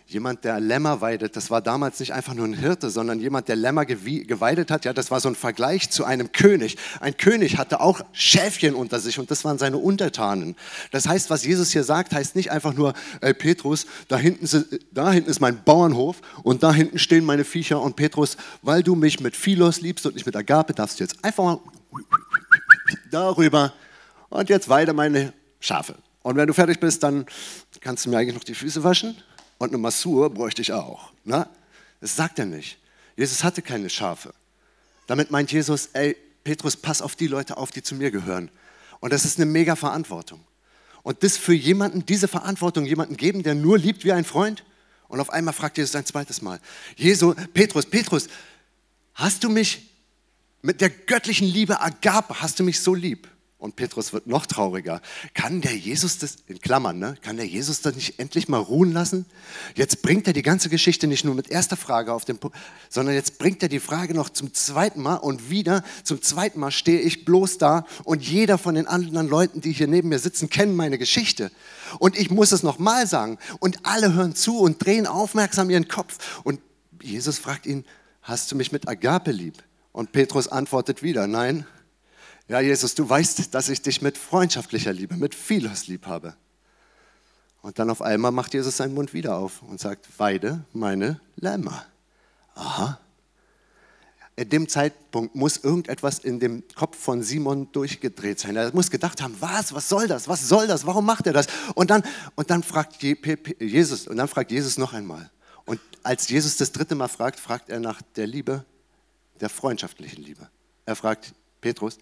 Jemand, 0.06 0.44
der 0.44 0.60
Lämmer 0.60 1.00
weidet, 1.00 1.34
das 1.34 1.50
war 1.50 1.62
damals 1.62 1.98
nicht 1.98 2.12
einfach 2.12 2.34
nur 2.34 2.44
ein 2.44 2.52
Hirte, 2.52 2.90
sondern 2.90 3.20
jemand, 3.20 3.48
der 3.48 3.56
Lämmer 3.56 3.86
geweidet 3.86 4.70
hat, 4.70 4.84
ja, 4.84 4.92
das 4.92 5.10
war 5.10 5.18
so 5.18 5.30
ein 5.30 5.34
Vergleich 5.34 5.88
zu 5.88 6.04
einem 6.04 6.30
König. 6.30 6.76
Ein 7.00 7.16
König 7.16 7.56
hatte 7.56 7.80
auch 7.80 8.02
Schäfchen 8.12 8.74
unter 8.74 9.00
sich 9.00 9.18
und 9.18 9.30
das 9.30 9.46
waren 9.46 9.56
seine 9.56 9.78
Untertanen. 9.78 10.56
Das 10.90 11.08
heißt, 11.08 11.30
was 11.30 11.44
Jesus 11.46 11.70
hier 11.72 11.84
sagt, 11.84 12.12
heißt 12.12 12.36
nicht 12.36 12.50
einfach 12.50 12.74
nur, 12.74 12.92
ey 13.22 13.32
Petrus, 13.32 13.86
da 14.08 14.18
hinten, 14.18 14.46
da 14.92 15.10
hinten 15.10 15.30
ist 15.30 15.40
mein 15.40 15.64
Bauernhof 15.64 16.20
und 16.42 16.62
da 16.62 16.72
hinten 16.74 16.98
stehen 16.98 17.24
meine 17.24 17.44
Viecher 17.44 17.80
und 17.80 17.96
Petrus, 17.96 18.36
weil 18.60 18.82
du 18.82 18.94
mich 18.96 19.20
mit 19.20 19.34
Philos 19.34 19.80
liebst 19.80 20.04
und 20.04 20.14
nicht 20.14 20.26
mit 20.26 20.36
Agape, 20.36 20.74
darfst 20.74 21.00
du 21.00 21.04
jetzt 21.04 21.24
einfach 21.24 21.44
mal 21.44 21.60
darüber 23.10 23.72
und 24.28 24.50
jetzt 24.50 24.68
weide 24.68 24.92
meine 24.92 25.32
Schafe. 25.60 25.94
Und 26.22 26.36
wenn 26.36 26.46
du 26.46 26.52
fertig 26.52 26.78
bist, 26.78 27.02
dann 27.02 27.24
kannst 27.80 28.04
du 28.04 28.10
mir 28.10 28.18
eigentlich 28.18 28.34
noch 28.34 28.44
die 28.44 28.54
Füße 28.54 28.84
waschen 28.84 29.16
und 29.58 29.68
eine 29.68 29.78
Massur 29.78 30.30
bräuchte 30.30 30.62
ich 30.62 30.72
auch. 30.72 31.12
Ne? 31.24 31.48
Das 32.00 32.16
sagt 32.16 32.38
er 32.38 32.46
nicht. 32.46 32.78
Jesus 33.16 33.44
hatte 33.44 33.62
keine 33.62 33.88
Schafe. 33.90 34.34
Damit 35.06 35.30
meint 35.30 35.52
Jesus, 35.52 35.90
ey, 35.92 36.16
Petrus, 36.42 36.76
pass 36.76 37.00
auf 37.02 37.16
die 37.16 37.26
Leute 37.26 37.56
auf, 37.56 37.70
die 37.70 37.82
zu 37.82 37.94
mir 37.94 38.10
gehören. 38.10 38.50
Und 39.00 39.12
das 39.12 39.24
ist 39.24 39.38
eine 39.38 39.46
mega 39.46 39.76
Verantwortung. 39.76 40.40
Und 41.02 41.22
das 41.22 41.36
für 41.36 41.54
jemanden, 41.54 42.06
diese 42.06 42.28
Verantwortung 42.28 42.86
jemanden 42.86 43.16
geben, 43.16 43.42
der 43.42 43.54
nur 43.54 43.78
liebt 43.78 44.04
wie 44.04 44.12
ein 44.12 44.24
Freund. 44.24 44.64
Und 45.08 45.20
auf 45.20 45.30
einmal 45.30 45.54
fragt 45.54 45.78
Jesus 45.78 45.94
ein 45.94 46.06
zweites 46.06 46.42
Mal, 46.42 46.60
Jesus, 46.96 47.36
Petrus, 47.52 47.86
Petrus, 47.86 48.28
hast 49.14 49.44
du 49.44 49.50
mich 49.50 49.90
mit 50.62 50.80
der 50.80 50.88
göttlichen 50.88 51.46
Liebe 51.46 51.80
Agape, 51.80 52.40
hast 52.40 52.58
du 52.58 52.64
mich 52.64 52.80
so 52.80 52.94
lieb? 52.94 53.28
Und 53.64 53.76
Petrus 53.76 54.12
wird 54.12 54.26
noch 54.26 54.44
trauriger. 54.44 55.00
Kann 55.32 55.62
der 55.62 55.74
Jesus 55.74 56.18
das, 56.18 56.36
in 56.48 56.60
Klammern, 56.60 56.98
ne? 56.98 57.16
kann 57.22 57.38
der 57.38 57.46
Jesus 57.46 57.80
das 57.80 57.94
nicht 57.94 58.18
endlich 58.18 58.46
mal 58.46 58.58
ruhen 58.58 58.92
lassen? 58.92 59.24
Jetzt 59.74 60.02
bringt 60.02 60.26
er 60.26 60.34
die 60.34 60.42
ganze 60.42 60.68
Geschichte 60.68 61.06
nicht 61.06 61.24
nur 61.24 61.34
mit 61.34 61.50
erster 61.50 61.78
Frage 61.78 62.12
auf 62.12 62.26
den 62.26 62.36
Punkt, 62.36 62.58
sondern 62.90 63.14
jetzt 63.14 63.38
bringt 63.38 63.62
er 63.62 63.70
die 63.70 63.80
Frage 63.80 64.12
noch 64.12 64.28
zum 64.28 64.52
zweiten 64.52 65.00
Mal 65.00 65.14
und 65.14 65.48
wieder 65.48 65.82
zum 66.02 66.20
zweiten 66.20 66.60
Mal 66.60 66.72
stehe 66.72 67.00
ich 67.00 67.24
bloß 67.24 67.56
da 67.56 67.86
und 68.04 68.22
jeder 68.22 68.58
von 68.58 68.74
den 68.74 68.86
anderen 68.86 69.28
Leuten, 69.28 69.62
die 69.62 69.72
hier 69.72 69.86
neben 69.86 70.10
mir 70.10 70.18
sitzen, 70.18 70.50
kennen 70.50 70.76
meine 70.76 70.98
Geschichte. 70.98 71.50
Und 71.98 72.18
ich 72.18 72.30
muss 72.30 72.52
es 72.52 72.62
nochmal 72.62 73.06
sagen. 73.06 73.38
Und 73.60 73.86
alle 73.86 74.12
hören 74.12 74.34
zu 74.34 74.58
und 74.58 74.84
drehen 74.84 75.06
aufmerksam 75.06 75.70
ihren 75.70 75.88
Kopf. 75.88 76.42
Und 76.44 76.60
Jesus 77.00 77.38
fragt 77.38 77.64
ihn, 77.64 77.86
hast 78.20 78.52
du 78.52 78.56
mich 78.56 78.72
mit 78.72 78.86
Agape 78.88 79.30
lieb? 79.30 79.62
Und 79.92 80.12
Petrus 80.12 80.48
antwortet 80.48 81.02
wieder, 81.02 81.26
nein, 81.26 81.64
ja, 82.48 82.60
Jesus, 82.60 82.94
du 82.94 83.08
weißt, 83.08 83.54
dass 83.54 83.68
ich 83.68 83.80
dich 83.82 84.02
mit 84.02 84.18
freundschaftlicher 84.18 84.92
Liebe, 84.92 85.16
mit 85.16 85.34
Philos 85.34 85.86
lieb 85.86 86.06
habe. 86.06 86.34
Und 87.62 87.78
dann 87.78 87.88
auf 87.88 88.02
einmal 88.02 88.30
macht 88.30 88.52
Jesus 88.52 88.76
seinen 88.76 88.92
Mund 88.92 89.14
wieder 89.14 89.36
auf 89.36 89.62
und 89.62 89.80
sagt, 89.80 90.06
weide 90.18 90.64
meine 90.74 91.20
Lämmer. 91.36 91.86
Aha. 92.54 93.00
in 94.36 94.48
dem 94.48 94.68
Zeitpunkt 94.68 95.34
muss 95.34 95.58
irgendetwas 95.58 96.18
in 96.18 96.40
dem 96.40 96.62
Kopf 96.74 96.96
von 96.98 97.22
Simon 97.22 97.70
durchgedreht 97.72 98.40
sein. 98.40 98.56
Er 98.56 98.72
muss 98.74 98.90
gedacht 98.90 99.22
haben, 99.22 99.34
was, 99.40 99.72
was 99.72 99.88
soll 99.88 100.08
das, 100.08 100.28
was 100.28 100.48
soll 100.48 100.66
das, 100.66 100.86
warum 100.86 101.04
macht 101.06 101.26
er 101.26 101.32
das? 101.32 101.46
Und 101.74 101.90
dann, 101.90 102.02
und 102.34 102.50
dann 102.50 102.62
fragt 102.62 103.02
Jesus, 103.02 104.06
und 104.08 104.16
dann 104.16 104.28
fragt 104.28 104.50
Jesus 104.50 104.76
noch 104.76 104.92
einmal. 104.92 105.30
Und 105.64 105.80
als 106.02 106.28
Jesus 106.28 106.56
das 106.56 106.72
dritte 106.72 106.94
Mal 106.94 107.08
fragt, 107.08 107.40
fragt 107.40 107.70
er 107.70 107.80
nach 107.80 108.02
der 108.16 108.26
Liebe, 108.26 108.64
der 109.40 109.48
freundschaftlichen 109.48 110.22
Liebe. 110.22 110.48
Er 110.84 110.96
fragt 110.96 111.32
Petrus, 111.60 111.98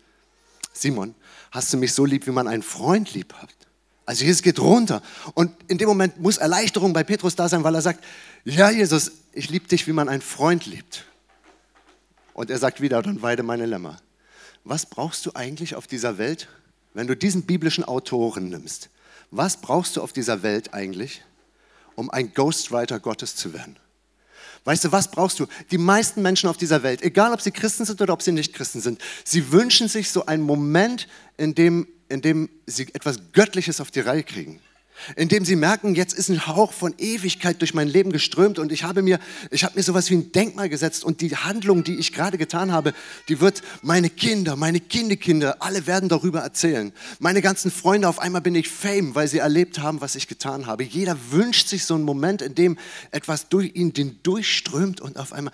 Simon, 0.72 1.14
hast 1.50 1.72
du 1.72 1.76
mich 1.76 1.92
so 1.92 2.04
lieb, 2.04 2.26
wie 2.26 2.30
man 2.30 2.48
einen 2.48 2.62
Freund 2.62 3.12
lieb 3.14 3.34
hat? 3.34 3.50
Also 4.04 4.24
Jesus 4.24 4.42
geht 4.42 4.58
runter 4.58 5.00
und 5.34 5.52
in 5.68 5.78
dem 5.78 5.88
Moment 5.88 6.18
muss 6.20 6.38
Erleichterung 6.38 6.92
bei 6.92 7.04
Petrus 7.04 7.36
da 7.36 7.48
sein, 7.48 7.62
weil 7.62 7.74
er 7.74 7.82
sagt, 7.82 8.02
ja 8.44 8.70
Jesus, 8.70 9.12
ich 9.32 9.48
liebe 9.48 9.68
dich, 9.68 9.86
wie 9.86 9.92
man 9.92 10.08
einen 10.08 10.22
Freund 10.22 10.66
liebt. 10.66 11.04
Und 12.34 12.50
er 12.50 12.58
sagt 12.58 12.80
wieder, 12.80 13.00
dann 13.02 13.22
weide 13.22 13.42
meine 13.42 13.66
Lämmer. 13.66 13.98
Was 14.64 14.86
brauchst 14.86 15.26
du 15.26 15.32
eigentlich 15.34 15.74
auf 15.74 15.86
dieser 15.86 16.18
Welt, 16.18 16.48
wenn 16.94 17.06
du 17.06 17.16
diesen 17.16 17.42
biblischen 17.42 17.84
Autoren 17.84 18.48
nimmst? 18.48 18.90
Was 19.30 19.56
brauchst 19.56 19.96
du 19.96 20.02
auf 20.02 20.12
dieser 20.12 20.42
Welt 20.42 20.74
eigentlich, 20.74 21.22
um 21.94 22.10
ein 22.10 22.34
Ghostwriter 22.34 23.00
Gottes 23.00 23.36
zu 23.36 23.52
werden? 23.52 23.76
Weißt 24.64 24.84
du, 24.84 24.92
was 24.92 25.10
brauchst 25.10 25.40
du? 25.40 25.46
Die 25.70 25.78
meisten 25.78 26.22
Menschen 26.22 26.48
auf 26.48 26.56
dieser 26.56 26.82
Welt, 26.82 27.02
egal 27.02 27.32
ob 27.32 27.40
sie 27.40 27.50
Christen 27.50 27.84
sind 27.84 28.00
oder 28.00 28.12
ob 28.12 28.22
sie 28.22 28.32
nicht 28.32 28.52
Christen 28.52 28.80
sind, 28.80 29.00
sie 29.24 29.50
wünschen 29.50 29.88
sich 29.88 30.10
so 30.10 30.26
einen 30.26 30.42
Moment, 30.42 31.08
in 31.36 31.54
dem, 31.54 31.88
in 32.08 32.22
dem 32.22 32.48
sie 32.66 32.88
etwas 32.94 33.32
Göttliches 33.32 33.80
auf 33.80 33.90
die 33.90 34.00
Reihe 34.00 34.22
kriegen 34.22 34.60
indem 35.16 35.44
sie 35.44 35.56
merken, 35.56 35.94
jetzt 35.94 36.14
ist 36.14 36.28
ein 36.28 36.46
Hauch 36.46 36.72
von 36.72 36.94
Ewigkeit 36.98 37.60
durch 37.60 37.74
mein 37.74 37.88
Leben 37.88 38.12
geströmt 38.12 38.58
und 38.58 38.72
ich 38.72 38.84
habe 38.84 39.02
mir, 39.02 39.18
ich 39.50 39.64
habe 39.64 39.76
mir 39.76 39.82
sowas 39.82 40.10
wie 40.10 40.16
ein 40.16 40.32
Denkmal 40.32 40.68
gesetzt 40.68 41.04
und 41.04 41.20
die 41.20 41.36
Handlung, 41.36 41.84
die 41.84 41.96
ich 41.96 42.12
gerade 42.12 42.38
getan 42.38 42.72
habe, 42.72 42.94
die 43.28 43.40
wird 43.40 43.62
meine 43.82 44.10
Kinder, 44.10 44.56
meine 44.56 44.80
Kindekinder, 44.80 45.56
alle 45.60 45.86
werden 45.86 46.08
darüber 46.08 46.40
erzählen. 46.40 46.92
Meine 47.18 47.42
ganzen 47.42 47.70
Freunde, 47.70 48.08
auf 48.08 48.18
einmal 48.18 48.42
bin 48.42 48.54
ich 48.54 48.68
Fame, 48.68 49.14
weil 49.14 49.28
sie 49.28 49.38
erlebt 49.38 49.78
haben, 49.78 50.00
was 50.00 50.14
ich 50.14 50.28
getan 50.28 50.66
habe. 50.66 50.84
Jeder 50.84 51.16
wünscht 51.30 51.68
sich 51.68 51.84
so 51.84 51.94
einen 51.94 52.04
Moment, 52.04 52.42
in 52.42 52.54
dem 52.54 52.78
etwas 53.10 53.48
durch 53.48 53.74
ihn 53.74 53.92
den 53.92 54.22
durchströmt 54.22 55.00
und 55.00 55.18
auf 55.18 55.32
einmal, 55.32 55.52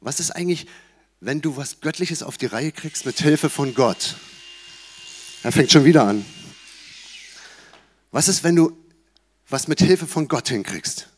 was 0.00 0.20
ist 0.20 0.30
eigentlich, 0.30 0.66
wenn 1.20 1.40
du 1.40 1.56
was 1.56 1.80
Göttliches 1.80 2.22
auf 2.22 2.36
die 2.36 2.46
Reihe 2.46 2.72
kriegst 2.72 3.06
mit 3.06 3.20
Hilfe 3.20 3.48
von 3.48 3.74
Gott? 3.74 4.16
Er 5.42 5.52
fängt 5.52 5.72
schon 5.72 5.84
wieder 5.84 6.04
an. 6.04 6.24
Was 8.10 8.28
ist, 8.28 8.44
wenn 8.44 8.56
du 8.56 8.76
was 9.52 9.68
mit 9.68 9.80
Hilfe 9.80 10.06
von 10.06 10.28
Gott 10.28 10.48
hinkriegst 10.48 11.08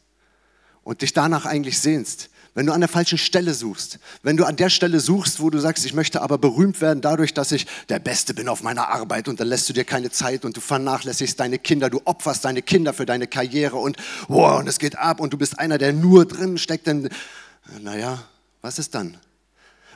und 0.83 1.03
dich 1.03 1.12
danach 1.12 1.47
eigentlich 1.47 1.79
sehnst? 1.79 2.31
Wenn 2.57 2.66
du 2.66 2.73
an 2.73 2.81
der 2.81 2.88
falschen 2.88 3.18
Stelle 3.18 3.53
suchst, 3.53 3.99
wenn 4.23 4.37
du 4.37 4.44
an 4.44 4.55
der 4.55 4.70
Stelle 4.70 5.01
suchst, 5.01 5.40
wo 5.40 5.51
du 5.51 5.59
sagst, 5.59 5.85
ich 5.85 5.92
möchte 5.92 6.23
aber 6.23 6.38
berühmt 6.38 6.81
werden 6.81 7.01
dadurch, 7.01 7.35
dass 7.35 7.51
ich 7.51 7.66
der 7.88 7.99
Beste 7.99 8.33
bin 8.33 8.49
auf 8.49 8.62
meiner 8.62 8.88
Arbeit 8.88 9.27
und 9.27 9.40
dann 9.40 9.49
lässt 9.49 9.68
du 9.68 9.73
dir 9.73 9.85
keine 9.85 10.11
Zeit 10.11 10.44
und 10.44 10.57
du 10.57 10.61
vernachlässigst 10.61 11.40
deine 11.40 11.59
Kinder, 11.59 11.90
du 11.90 12.01
opferst 12.05 12.44
deine 12.44 12.62
Kinder 12.62 12.92
für 12.92 13.07
deine 13.07 13.27
Karriere 13.27 13.77
und 13.77 13.97
wow, 14.29 14.61
und 14.61 14.68
es 14.68 14.79
geht 14.79 14.97
ab 14.97 15.18
und 15.18 15.33
du 15.33 15.38
bist 15.38 15.59
einer, 15.59 15.79
der 15.79 15.92
nur 15.92 16.27
drin 16.27 16.57
steckt, 16.57 16.87
dann, 16.87 17.09
naja, 17.81 18.23
was 18.62 18.79
ist 18.79 18.94
dann? 18.94 19.16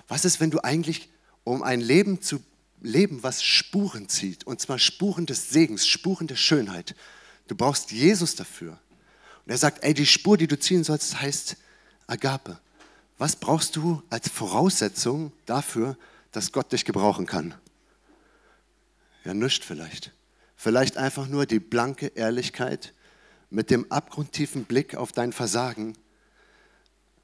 Was 0.09 0.25
ist, 0.25 0.41
wenn 0.41 0.51
du 0.51 0.59
eigentlich, 0.65 1.11
um 1.45 1.63
ein 1.63 1.81
Leben 1.81 2.23
zu 2.23 2.41
Leben, 2.81 3.23
was 3.23 3.43
Spuren 3.43 4.09
zieht, 4.09 4.47
und 4.47 4.61
zwar 4.61 4.79
Spuren 4.79 5.27
des 5.27 5.51
Segens, 5.51 5.87
Spuren 5.87 6.27
der 6.27 6.37
Schönheit. 6.37 6.95
Du 7.49 7.57
brauchst 7.57 7.91
Jesus 7.91 8.37
dafür. 8.37 8.79
Und 9.45 9.51
er 9.51 9.59
sagt, 9.59 9.83
ey, 9.83 9.95
die 9.95 10.07
Spur, 10.07 10.37
die 10.37 10.47
du 10.47 10.59
ziehen 10.59 10.85
sollst, 10.85 11.21
heißt 11.21 11.57
Agape. 12.07 12.59
Was 13.19 13.35
brauchst 13.35 13.75
du 13.75 14.03
als 14.11 14.29
Voraussetzung 14.29 15.33
dafür, 15.47 15.97
dass 16.31 16.53
Gott 16.53 16.71
dich 16.71 16.85
gebrauchen 16.85 17.27
kann? 17.27 17.55
Ja, 19.25 19.35
nichts 19.35 19.67
vielleicht. 19.67 20.13
Vielleicht 20.55 20.97
einfach 20.97 21.27
nur 21.27 21.47
die 21.47 21.59
blanke 21.59 22.07
Ehrlichkeit 22.07 22.95
mit 23.51 23.71
dem 23.71 23.91
abgrundtiefen 23.91 24.65
Blick 24.65 24.95
auf 24.95 25.11
dein 25.11 25.33
Versagen 25.33 25.97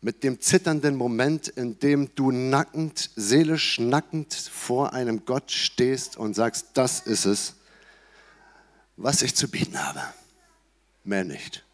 mit 0.05 0.23
dem 0.23 0.39
zitternden 0.39 0.97
Moment, 0.97 1.49
in 1.49 1.79
dem 1.79 2.15
du 2.15 2.31
nackend, 2.31 3.11
seelisch 3.17 3.79
nackend 3.79 4.35
vor 4.35 4.93
einem 4.93 5.25
Gott 5.25 5.51
stehst 5.51 6.19
und 6.19 6.35
sagst, 6.35 6.67
das 6.75 7.01
ist 7.01 7.25
es, 7.25 7.55
was 8.97 9.23
ich 9.23 9.35
zu 9.35 9.49
bieten 9.49 9.79
habe. 9.79 10.03
Mehr 11.05 11.25
nicht. 11.25 11.65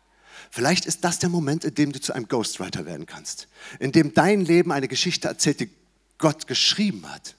Vielleicht 0.51 0.87
ist 0.87 1.05
das 1.05 1.19
der 1.19 1.29
Moment, 1.29 1.65
in 1.65 1.75
dem 1.75 1.93
du 1.93 2.01
zu 2.01 2.13
einem 2.13 2.27
Ghostwriter 2.27 2.85
werden 2.85 3.07
kannst, 3.07 3.47
in 3.79 3.93
dem 3.93 4.15
dein 4.15 4.45
Leben 4.45 4.73
eine 4.73 4.89
Geschichte 4.89 5.29
erzählt, 5.29 5.61
die 5.61 5.71
Gott 6.19 6.47
geschrieben 6.47 7.09
hat, 7.09 7.37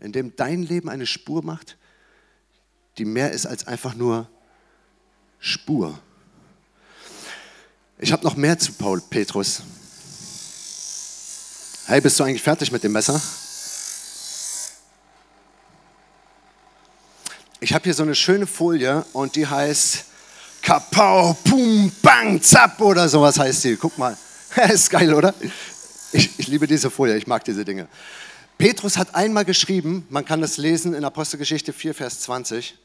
in 0.00 0.12
dem 0.12 0.34
dein 0.34 0.62
Leben 0.62 0.88
eine 0.88 1.06
Spur 1.06 1.44
macht, 1.44 1.76
die 2.96 3.04
mehr 3.04 3.32
ist 3.32 3.46
als 3.46 3.66
einfach 3.66 3.94
nur 3.94 4.30
Spur. 5.38 5.98
Ich 7.98 8.12
habe 8.12 8.24
noch 8.24 8.36
mehr 8.36 8.58
zu 8.58 8.72
Paul 8.72 9.00
Petrus. 9.00 9.62
Hey, 11.86 12.00
bist 12.00 12.18
du 12.18 12.24
eigentlich 12.24 12.42
fertig 12.42 12.72
mit 12.72 12.82
dem 12.82 12.92
Messer? 12.92 13.20
Ich 17.64 17.72
habe 17.72 17.84
hier 17.84 17.94
so 17.94 18.02
eine 18.02 18.14
schöne 18.14 18.46
Folie 18.46 19.06
und 19.14 19.36
die 19.36 19.46
heißt 19.46 20.04
Kapau, 20.60 21.32
Pum, 21.44 21.90
Bang, 22.02 22.42
Zapp 22.42 22.78
oder 22.82 23.08
sowas 23.08 23.38
heißt 23.38 23.64
die. 23.64 23.76
Guck 23.76 23.96
mal, 23.96 24.14
ist 24.70 24.90
geil, 24.90 25.14
oder? 25.14 25.32
Ich, 26.12 26.38
ich 26.38 26.46
liebe 26.48 26.66
diese 26.66 26.90
Folie, 26.90 27.16
ich 27.16 27.26
mag 27.26 27.42
diese 27.42 27.64
Dinge. 27.64 27.88
Petrus 28.58 28.98
hat 28.98 29.14
einmal 29.14 29.46
geschrieben, 29.46 30.06
man 30.10 30.26
kann 30.26 30.42
das 30.42 30.58
lesen 30.58 30.92
in 30.92 31.06
Apostelgeschichte 31.06 31.72
4, 31.72 31.94
Vers 31.94 32.20
20, 32.20 32.76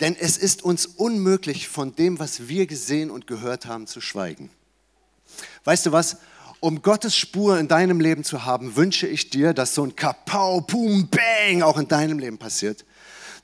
denn 0.00 0.16
es 0.18 0.38
ist 0.38 0.64
uns 0.64 0.84
unmöglich, 0.84 1.68
von 1.68 1.94
dem, 1.94 2.18
was 2.18 2.48
wir 2.48 2.66
gesehen 2.66 3.12
und 3.12 3.28
gehört 3.28 3.66
haben, 3.66 3.86
zu 3.86 4.00
schweigen. 4.00 4.50
Weißt 5.62 5.86
du 5.86 5.92
was? 5.92 6.16
um 6.58 6.80
Gottes 6.80 7.16
Spur 7.16 7.58
in 7.58 7.66
deinem 7.66 7.98
Leben 7.98 8.22
zu 8.22 8.44
haben, 8.44 8.76
wünsche 8.76 9.08
ich 9.08 9.30
dir, 9.30 9.52
dass 9.52 9.74
so 9.74 9.84
ein 9.84 9.96
Kapau, 9.96 10.60
Pum, 10.60 11.08
Bang 11.08 11.62
auch 11.62 11.76
in 11.76 11.88
deinem 11.88 12.20
Leben 12.20 12.38
passiert. 12.38 12.84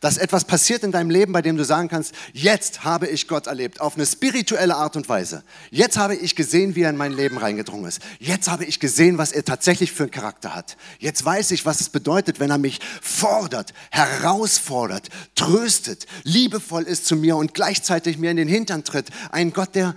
Dass 0.01 0.17
etwas 0.17 0.45
passiert 0.45 0.85
in 0.85 0.93
deinem 0.93 1.11
Leben, 1.11 1.33
bei 1.33 1.43
dem 1.43 1.57
du 1.57 1.65
sagen 1.65 1.89
kannst, 1.89 2.15
jetzt 2.33 2.85
habe 2.85 3.09
ich 3.09 3.27
Gott 3.27 3.49
erlebt, 3.49 3.81
auf 3.81 3.97
eine 3.97 4.07
spirituelle 4.07 4.77
Art 4.77 4.95
und 4.95 5.09
Weise. 5.09 5.43
Jetzt 5.71 5.97
habe 5.97 6.15
ich 6.15 6.37
gesehen, 6.37 6.77
wie 6.77 6.83
er 6.83 6.91
in 6.91 6.97
mein 6.97 7.13
Leben 7.13 7.37
reingedrungen 7.37 7.87
ist. 7.87 8.01
Jetzt 8.21 8.49
habe 8.49 8.65
ich 8.65 8.79
gesehen, 8.79 9.19
was 9.19 9.33
er 9.33 9.45
tatsächlich 9.45 9.91
für 9.91 10.05
einen 10.05 10.13
Charakter 10.13 10.55
hat. 10.55 10.77
Jetzt 11.01 11.25
weiß 11.25 11.51
ich, 11.51 11.67
was 11.67 11.81
es 11.81 11.89
bedeutet, 11.89 12.39
wenn 12.39 12.51
er 12.51 12.59
mich 12.59 12.79
fordert, 13.03 13.75
herausfordert, 13.91 15.09
tröstet, 15.35 16.07
liebevoll 16.23 16.85
ist 16.85 17.07
zu 17.07 17.17
mir 17.17 17.37
und 17.37 17.55
gleichzeitig 17.55 18.19
mir 18.19 18.31
in 18.31 18.37
den 18.37 18.49
Hintern 18.49 18.85
tritt. 18.85 19.11
Ein 19.33 19.53
Gott, 19.53 19.75
der, 19.75 19.97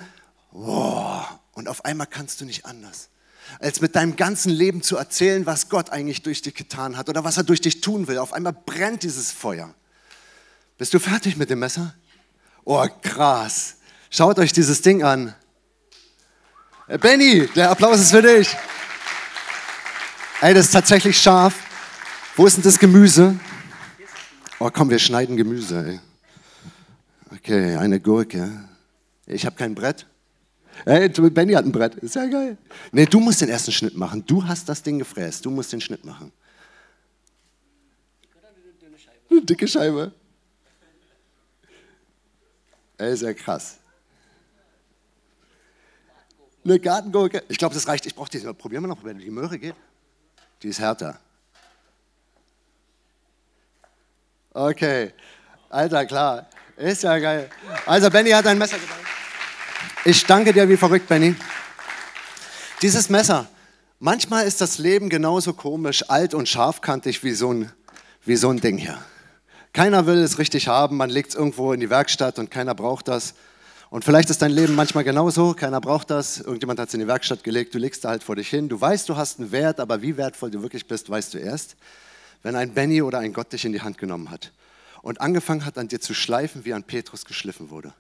wow, 0.51 1.27
und 1.51 1.67
auf 1.67 1.85
einmal 1.85 2.07
kannst 2.07 2.41
du 2.41 2.45
nicht 2.45 2.65
anders 2.65 3.09
als 3.59 3.81
mit 3.81 3.97
deinem 3.97 4.15
ganzen 4.15 4.49
Leben 4.49 4.81
zu 4.81 4.95
erzählen, 4.95 5.45
was 5.45 5.67
Gott 5.67 5.89
eigentlich 5.89 6.21
durch 6.21 6.41
dich 6.41 6.55
getan 6.55 6.95
hat 6.95 7.09
oder 7.09 7.25
was 7.25 7.35
er 7.35 7.43
durch 7.43 7.59
dich 7.59 7.81
tun 7.81 8.07
will. 8.07 8.17
Auf 8.17 8.31
einmal 8.31 8.53
brennt 8.53 9.03
dieses 9.03 9.31
Feuer. 9.31 9.75
Bist 10.81 10.95
du 10.95 10.99
fertig 10.99 11.37
mit 11.37 11.47
dem 11.51 11.59
Messer? 11.59 11.93
Oh, 12.63 12.83
krass. 13.03 13.75
Schaut 14.09 14.39
euch 14.39 14.51
dieses 14.51 14.81
Ding 14.81 15.03
an. 15.03 15.35
Äh, 16.87 16.97
Benny, 16.97 17.47
der 17.55 17.69
Applaus 17.69 17.99
ist 17.99 18.09
für 18.09 18.23
dich. 18.23 18.49
Ey, 20.41 20.55
das 20.55 20.65
ist 20.65 20.71
tatsächlich 20.71 21.21
scharf. 21.21 21.53
Wo 22.35 22.47
ist 22.47 22.57
denn 22.57 22.63
das 22.63 22.79
Gemüse? 22.79 23.39
Oh, 24.57 24.71
komm, 24.73 24.89
wir 24.89 24.97
schneiden 24.97 25.37
Gemüse. 25.37 25.85
Ey. 25.87 25.99
Okay, 27.31 27.75
eine 27.75 27.99
Gurke. 27.99 28.67
Ich 29.27 29.45
habe 29.45 29.55
kein 29.55 29.75
Brett. 29.75 30.07
Hey, 30.85 31.09
Benny 31.09 31.53
hat 31.53 31.63
ein 31.63 31.71
Brett. 31.71 31.93
Ist 31.93 32.15
ja 32.15 32.25
geil. 32.25 32.57
Nee, 32.91 33.05
du 33.05 33.19
musst 33.19 33.39
den 33.39 33.49
ersten 33.49 33.71
Schnitt 33.71 33.95
machen. 33.95 34.25
Du 34.25 34.47
hast 34.47 34.67
das 34.67 34.81
Ding 34.81 34.97
gefräst. 34.97 35.45
Du 35.45 35.51
musst 35.51 35.71
den 35.73 35.81
Schnitt 35.81 36.03
machen. 36.05 36.31
Eine 39.29 39.41
dicke 39.43 39.67
Scheibe. 39.67 40.13
Ey, 43.01 43.13
ist 43.13 43.23
ja 43.23 43.33
krass. 43.33 43.77
Eine 46.63 46.79
Gartengurke. 46.79 47.43
Ich 47.47 47.57
glaube, 47.57 47.73
das 47.73 47.87
reicht. 47.87 48.05
Ich 48.05 48.13
brauche 48.13 48.29
die. 48.29 48.37
Probieren 48.53 48.83
wir 48.83 48.89
noch, 48.89 49.03
wenn 49.03 49.17
die 49.17 49.31
Möhre 49.31 49.57
geht. 49.57 49.73
Die 50.61 50.67
ist 50.67 50.79
härter. 50.79 51.19
Okay. 54.53 55.13
Alter, 55.69 56.05
klar. 56.05 56.47
Ist 56.77 57.01
ja 57.01 57.17
geil. 57.17 57.49
Also, 57.87 58.11
Benny 58.11 58.29
hat 58.29 58.45
ein 58.45 58.59
Messer 58.59 58.77
gebaut. 58.77 58.97
Ich 60.05 60.23
danke 60.27 60.53
dir 60.53 60.69
wie 60.69 60.77
verrückt, 60.77 61.07
Benny. 61.07 61.35
Dieses 62.83 63.09
Messer, 63.09 63.49
manchmal 63.97 64.45
ist 64.45 64.61
das 64.61 64.77
Leben 64.77 65.09
genauso 65.09 65.53
komisch, 65.53 66.07
alt 66.07 66.35
und 66.35 66.47
scharfkantig 66.47 67.23
wie 67.23 67.33
so 67.33 67.51
ein, 67.51 67.71
wie 68.25 68.35
so 68.35 68.51
ein 68.51 68.61
Ding 68.61 68.77
hier. 68.77 69.03
Keiner 69.73 70.05
will 70.05 70.17
es 70.17 70.37
richtig 70.37 70.67
haben, 70.67 70.97
man 70.97 71.09
legt 71.09 71.29
es 71.29 71.35
irgendwo 71.35 71.71
in 71.71 71.79
die 71.79 71.89
Werkstatt 71.89 72.39
und 72.39 72.51
keiner 72.51 72.75
braucht 72.75 73.07
das. 73.07 73.35
Und 73.89 74.03
vielleicht 74.03 74.29
ist 74.29 74.41
dein 74.41 74.51
Leben 74.51 74.75
manchmal 74.75 75.03
genauso, 75.03 75.53
keiner 75.53 75.79
braucht 75.79 76.09
das, 76.09 76.39
irgendjemand 76.39 76.79
hat 76.79 76.89
es 76.89 76.93
in 76.93 76.99
die 76.99 77.07
Werkstatt 77.07 77.43
gelegt, 77.43 77.73
du 77.73 77.77
legst 77.77 78.03
da 78.03 78.09
halt 78.09 78.23
vor 78.23 78.35
dich 78.35 78.49
hin, 78.49 78.69
du 78.69 78.79
weißt, 78.79 79.07
du 79.07 79.17
hast 79.17 79.39
einen 79.39 79.51
Wert, 79.51 79.79
aber 79.79 80.01
wie 80.01 80.15
wertvoll 80.17 80.51
du 80.51 80.61
wirklich 80.61 80.87
bist, 80.87 81.09
weißt 81.09 81.33
du 81.33 81.37
erst, 81.37 81.75
wenn 82.43 82.55
ein 82.55 82.73
Benny 82.73 83.01
oder 83.01 83.19
ein 83.19 83.33
Gott 83.33 83.51
dich 83.51 83.65
in 83.65 83.71
die 83.71 83.81
Hand 83.81 83.97
genommen 83.97 84.29
hat 84.29 84.51
und 85.01 85.19
angefangen 85.19 85.65
hat, 85.65 85.77
an 85.77 85.87
dir 85.87 85.99
zu 85.99 86.13
schleifen, 86.13 86.65
wie 86.65 86.73
an 86.73 86.83
Petrus 86.83 87.25
geschliffen 87.25 87.69
wurde. 87.69 87.93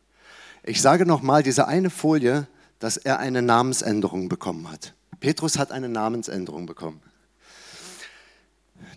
Ich 0.63 0.81
sage 0.81 1.05
nochmal, 1.05 1.43
diese 1.43 1.67
eine 1.67 1.89
Folie, 1.89 2.47
dass 2.79 2.97
er 2.97 3.19
eine 3.19 3.41
Namensänderung 3.41 4.29
bekommen 4.29 4.71
hat. 4.71 4.93
Petrus 5.19 5.57
hat 5.57 5.71
eine 5.71 5.89
Namensänderung 5.89 6.65
bekommen. 6.65 7.01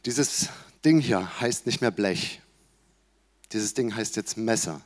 Dieses 0.07 0.49
Ding 0.85 1.01
hier 1.01 1.41
heißt 1.41 1.67
nicht 1.67 1.81
mehr 1.81 1.91
Blech. 1.91 2.41
Dieses 3.55 3.73
Ding 3.73 3.95
heißt 3.95 4.17
jetzt 4.17 4.37
Messer. 4.37 4.81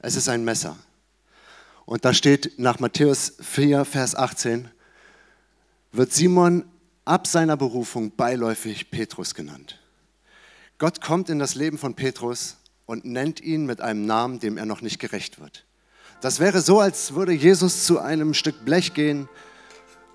Es 0.00 0.16
ist 0.16 0.28
ein 0.28 0.44
Messer. 0.44 0.76
Und 1.86 2.04
da 2.04 2.12
steht 2.12 2.58
nach 2.58 2.80
Matthäus 2.80 3.34
4, 3.40 3.84
Vers 3.84 4.16
18, 4.16 4.68
wird 5.92 6.12
Simon 6.12 6.64
ab 7.04 7.28
seiner 7.28 7.56
Berufung 7.56 8.10
beiläufig 8.10 8.90
Petrus 8.90 9.34
genannt. 9.34 9.80
Gott 10.78 11.00
kommt 11.00 11.30
in 11.30 11.38
das 11.38 11.54
Leben 11.54 11.78
von 11.78 11.94
Petrus 11.94 12.56
und 12.84 13.04
nennt 13.04 13.40
ihn 13.40 13.64
mit 13.64 13.80
einem 13.80 14.06
Namen, 14.06 14.40
dem 14.40 14.58
er 14.58 14.66
noch 14.66 14.80
nicht 14.80 14.98
gerecht 14.98 15.40
wird. 15.40 15.64
Das 16.20 16.40
wäre 16.40 16.62
so, 16.62 16.80
als 16.80 17.14
würde 17.14 17.32
Jesus 17.32 17.84
zu 17.84 18.00
einem 18.00 18.34
Stück 18.34 18.64
Blech 18.64 18.94
gehen 18.94 19.28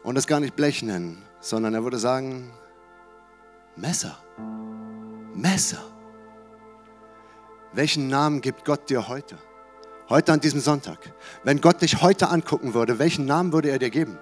und 0.03 0.17
es 0.17 0.27
gar 0.27 0.41
nicht 0.41 0.57
Blech 0.57 0.81
nennen, 0.81 1.23
sondern 1.39 1.73
er 1.73 1.83
würde 1.83 1.99
sagen, 1.99 2.51
Messer, 3.77 4.17
Messer. 5.33 5.98
Welchen 7.73 8.07
Namen 8.07 8.41
gibt 8.41 8.65
Gott 8.65 8.89
dir 8.89 9.07
heute? 9.07 9.37
Heute 10.09 10.33
an 10.33 10.39
diesem 10.39 10.59
Sonntag. 10.59 10.97
Wenn 11.43 11.61
Gott 11.61 11.83
dich 11.83 12.01
heute 12.01 12.29
angucken 12.29 12.73
würde, 12.73 12.97
welchen 12.97 13.25
Namen 13.25 13.53
würde 13.53 13.69
er 13.69 13.77
dir 13.77 13.91
geben? 13.91 14.17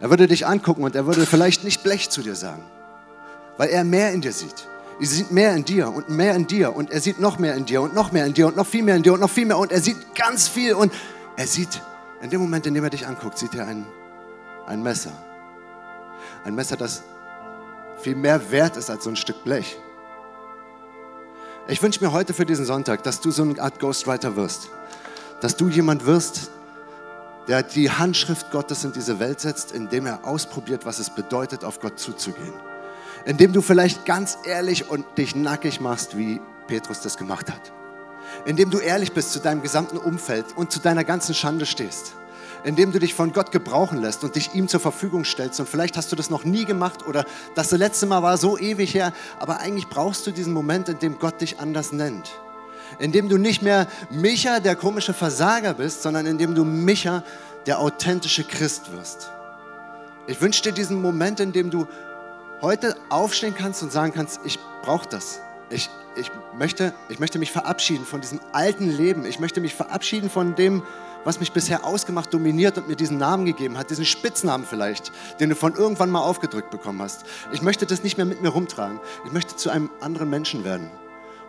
Er 0.00 0.08
würde 0.08 0.26
dich 0.26 0.46
angucken 0.46 0.82
und 0.82 0.96
er 0.96 1.06
würde 1.06 1.26
vielleicht 1.26 1.62
nicht 1.62 1.82
Blech 1.82 2.08
zu 2.08 2.22
dir 2.22 2.34
sagen, 2.34 2.64
weil 3.58 3.68
er 3.68 3.84
mehr 3.84 4.12
in 4.12 4.22
dir 4.22 4.32
sieht. 4.32 4.66
Er 4.98 5.06
sieht 5.06 5.30
mehr 5.30 5.54
in 5.54 5.64
dir 5.64 5.88
und 5.88 6.08
mehr 6.08 6.34
in 6.34 6.46
dir 6.46 6.74
und 6.74 6.90
er 6.90 7.00
sieht 7.00 7.20
noch 7.20 7.38
mehr 7.38 7.54
in 7.54 7.66
dir 7.66 7.82
und 7.82 7.94
noch 7.94 8.12
mehr 8.12 8.24
in 8.24 8.32
dir 8.32 8.46
und 8.46 8.56
noch 8.56 8.66
viel 8.66 8.82
mehr 8.82 8.96
in 8.96 9.02
dir 9.02 9.12
und 9.12 9.20
noch 9.20 9.30
viel 9.30 9.44
mehr 9.44 9.58
und 9.58 9.70
er 9.70 9.80
sieht 9.80 10.14
ganz 10.14 10.48
viel 10.48 10.74
und 10.74 10.92
er 11.36 11.46
sieht, 11.46 11.82
in 12.22 12.30
dem 12.30 12.40
Moment, 12.40 12.66
in 12.66 12.74
dem 12.74 12.84
er 12.84 12.90
dich 12.90 13.06
anguckt, 13.06 13.36
sieht 13.36 13.54
er 13.54 13.66
ein, 13.66 13.84
ein 14.66 14.82
Messer. 14.82 15.12
Ein 16.44 16.54
Messer, 16.54 16.76
das 16.76 17.02
viel 17.98 18.14
mehr 18.14 18.50
wert 18.50 18.76
ist 18.78 18.88
als 18.88 19.04
so 19.04 19.10
ein 19.10 19.16
Stück 19.16 19.44
Blech. 19.44 19.76
Ich 21.66 21.82
wünsche 21.82 22.04
mir 22.04 22.12
heute 22.12 22.34
für 22.34 22.46
diesen 22.46 22.66
Sonntag, 22.66 23.02
dass 23.04 23.20
du 23.20 23.30
so 23.30 23.42
eine 23.42 23.60
Art 23.60 23.78
Ghostwriter 23.78 24.36
wirst 24.36 24.68
dass 25.44 25.56
du 25.56 25.68
jemand 25.68 26.06
wirst, 26.06 26.50
der 27.48 27.62
die 27.62 27.90
Handschrift 27.90 28.50
Gottes 28.50 28.82
in 28.82 28.92
diese 28.92 29.18
Welt 29.18 29.40
setzt, 29.40 29.72
indem 29.72 30.06
er 30.06 30.24
ausprobiert, 30.24 30.86
was 30.86 30.98
es 30.98 31.10
bedeutet, 31.10 31.64
auf 31.64 31.80
Gott 31.80 31.98
zuzugehen. 31.98 32.54
Indem 33.26 33.52
du 33.52 33.60
vielleicht 33.60 34.06
ganz 34.06 34.38
ehrlich 34.46 34.88
und 34.88 35.04
dich 35.18 35.36
nackig 35.36 35.82
machst, 35.82 36.16
wie 36.16 36.40
Petrus 36.66 37.02
das 37.02 37.18
gemacht 37.18 37.50
hat. 37.50 37.72
Indem 38.46 38.70
du 38.70 38.78
ehrlich 38.78 39.12
bist 39.12 39.32
zu 39.32 39.38
deinem 39.38 39.60
gesamten 39.60 39.98
Umfeld 39.98 40.46
und 40.56 40.72
zu 40.72 40.80
deiner 40.80 41.04
ganzen 41.04 41.34
Schande 41.34 41.66
stehst. 41.66 42.14
Indem 42.64 42.92
du 42.92 42.98
dich 42.98 43.14
von 43.14 43.32
Gott 43.32 43.52
gebrauchen 43.52 44.00
lässt 44.00 44.24
und 44.24 44.36
dich 44.36 44.54
ihm 44.54 44.68
zur 44.68 44.80
Verfügung 44.80 45.24
stellst. 45.24 45.60
Und 45.60 45.68
vielleicht 45.68 45.96
hast 45.96 46.10
du 46.10 46.16
das 46.16 46.30
noch 46.30 46.44
nie 46.44 46.64
gemacht 46.64 47.06
oder 47.06 47.24
das 47.54 47.70
letzte 47.72 48.06
Mal 48.06 48.22
war 48.22 48.38
so 48.38 48.58
ewig 48.58 48.94
her, 48.94 49.12
aber 49.38 49.60
eigentlich 49.60 49.88
brauchst 49.88 50.26
du 50.26 50.30
diesen 50.30 50.52
Moment, 50.52 50.88
in 50.88 50.98
dem 50.98 51.18
Gott 51.18 51.40
dich 51.40 51.60
anders 51.60 51.92
nennt 51.92 52.32
indem 52.98 53.28
du 53.28 53.38
nicht 53.38 53.62
mehr 53.62 53.86
Micha, 54.10 54.60
der 54.60 54.76
komische 54.76 55.14
Versager 55.14 55.74
bist, 55.74 56.02
sondern 56.02 56.26
indem 56.26 56.54
du 56.54 56.64
Micha, 56.64 57.22
der 57.66 57.80
authentische 57.80 58.44
Christ 58.44 58.92
wirst. 58.92 59.30
Ich 60.26 60.40
wünsche 60.40 60.62
dir 60.62 60.72
diesen 60.72 61.00
Moment, 61.00 61.40
in 61.40 61.52
dem 61.52 61.70
du 61.70 61.86
heute 62.60 62.96
aufstehen 63.10 63.54
kannst 63.56 63.82
und 63.82 63.92
sagen 63.92 64.12
kannst, 64.14 64.40
ich 64.44 64.58
brauche 64.82 65.08
das. 65.08 65.40
Ich, 65.70 65.90
ich, 66.16 66.30
möchte, 66.56 66.94
ich 67.08 67.18
möchte 67.18 67.38
mich 67.38 67.52
verabschieden 67.52 68.04
von 68.04 68.20
diesem 68.20 68.40
alten 68.52 68.90
Leben. 68.90 69.24
Ich 69.26 69.40
möchte 69.40 69.60
mich 69.60 69.74
verabschieden 69.74 70.30
von 70.30 70.54
dem, 70.54 70.82
was 71.24 71.40
mich 71.40 71.52
bisher 71.52 71.84
ausgemacht, 71.84 72.32
dominiert 72.32 72.78
und 72.78 72.88
mir 72.88 72.96
diesen 72.96 73.18
Namen 73.18 73.46
gegeben 73.46 73.78
hat, 73.78 73.90
diesen 73.90 74.04
Spitznamen 74.04 74.66
vielleicht, 74.66 75.12
den 75.40 75.50
du 75.50 75.56
von 75.56 75.74
irgendwann 75.74 76.10
mal 76.10 76.20
aufgedrückt 76.20 76.70
bekommen 76.70 77.02
hast. 77.02 77.24
Ich 77.52 77.62
möchte 77.62 77.86
das 77.86 78.02
nicht 78.02 78.16
mehr 78.16 78.26
mit 78.26 78.42
mir 78.42 78.50
rumtragen. 78.50 79.00
Ich 79.26 79.32
möchte 79.32 79.56
zu 79.56 79.70
einem 79.70 79.90
anderen 80.00 80.30
Menschen 80.30 80.64
werden. 80.64 80.90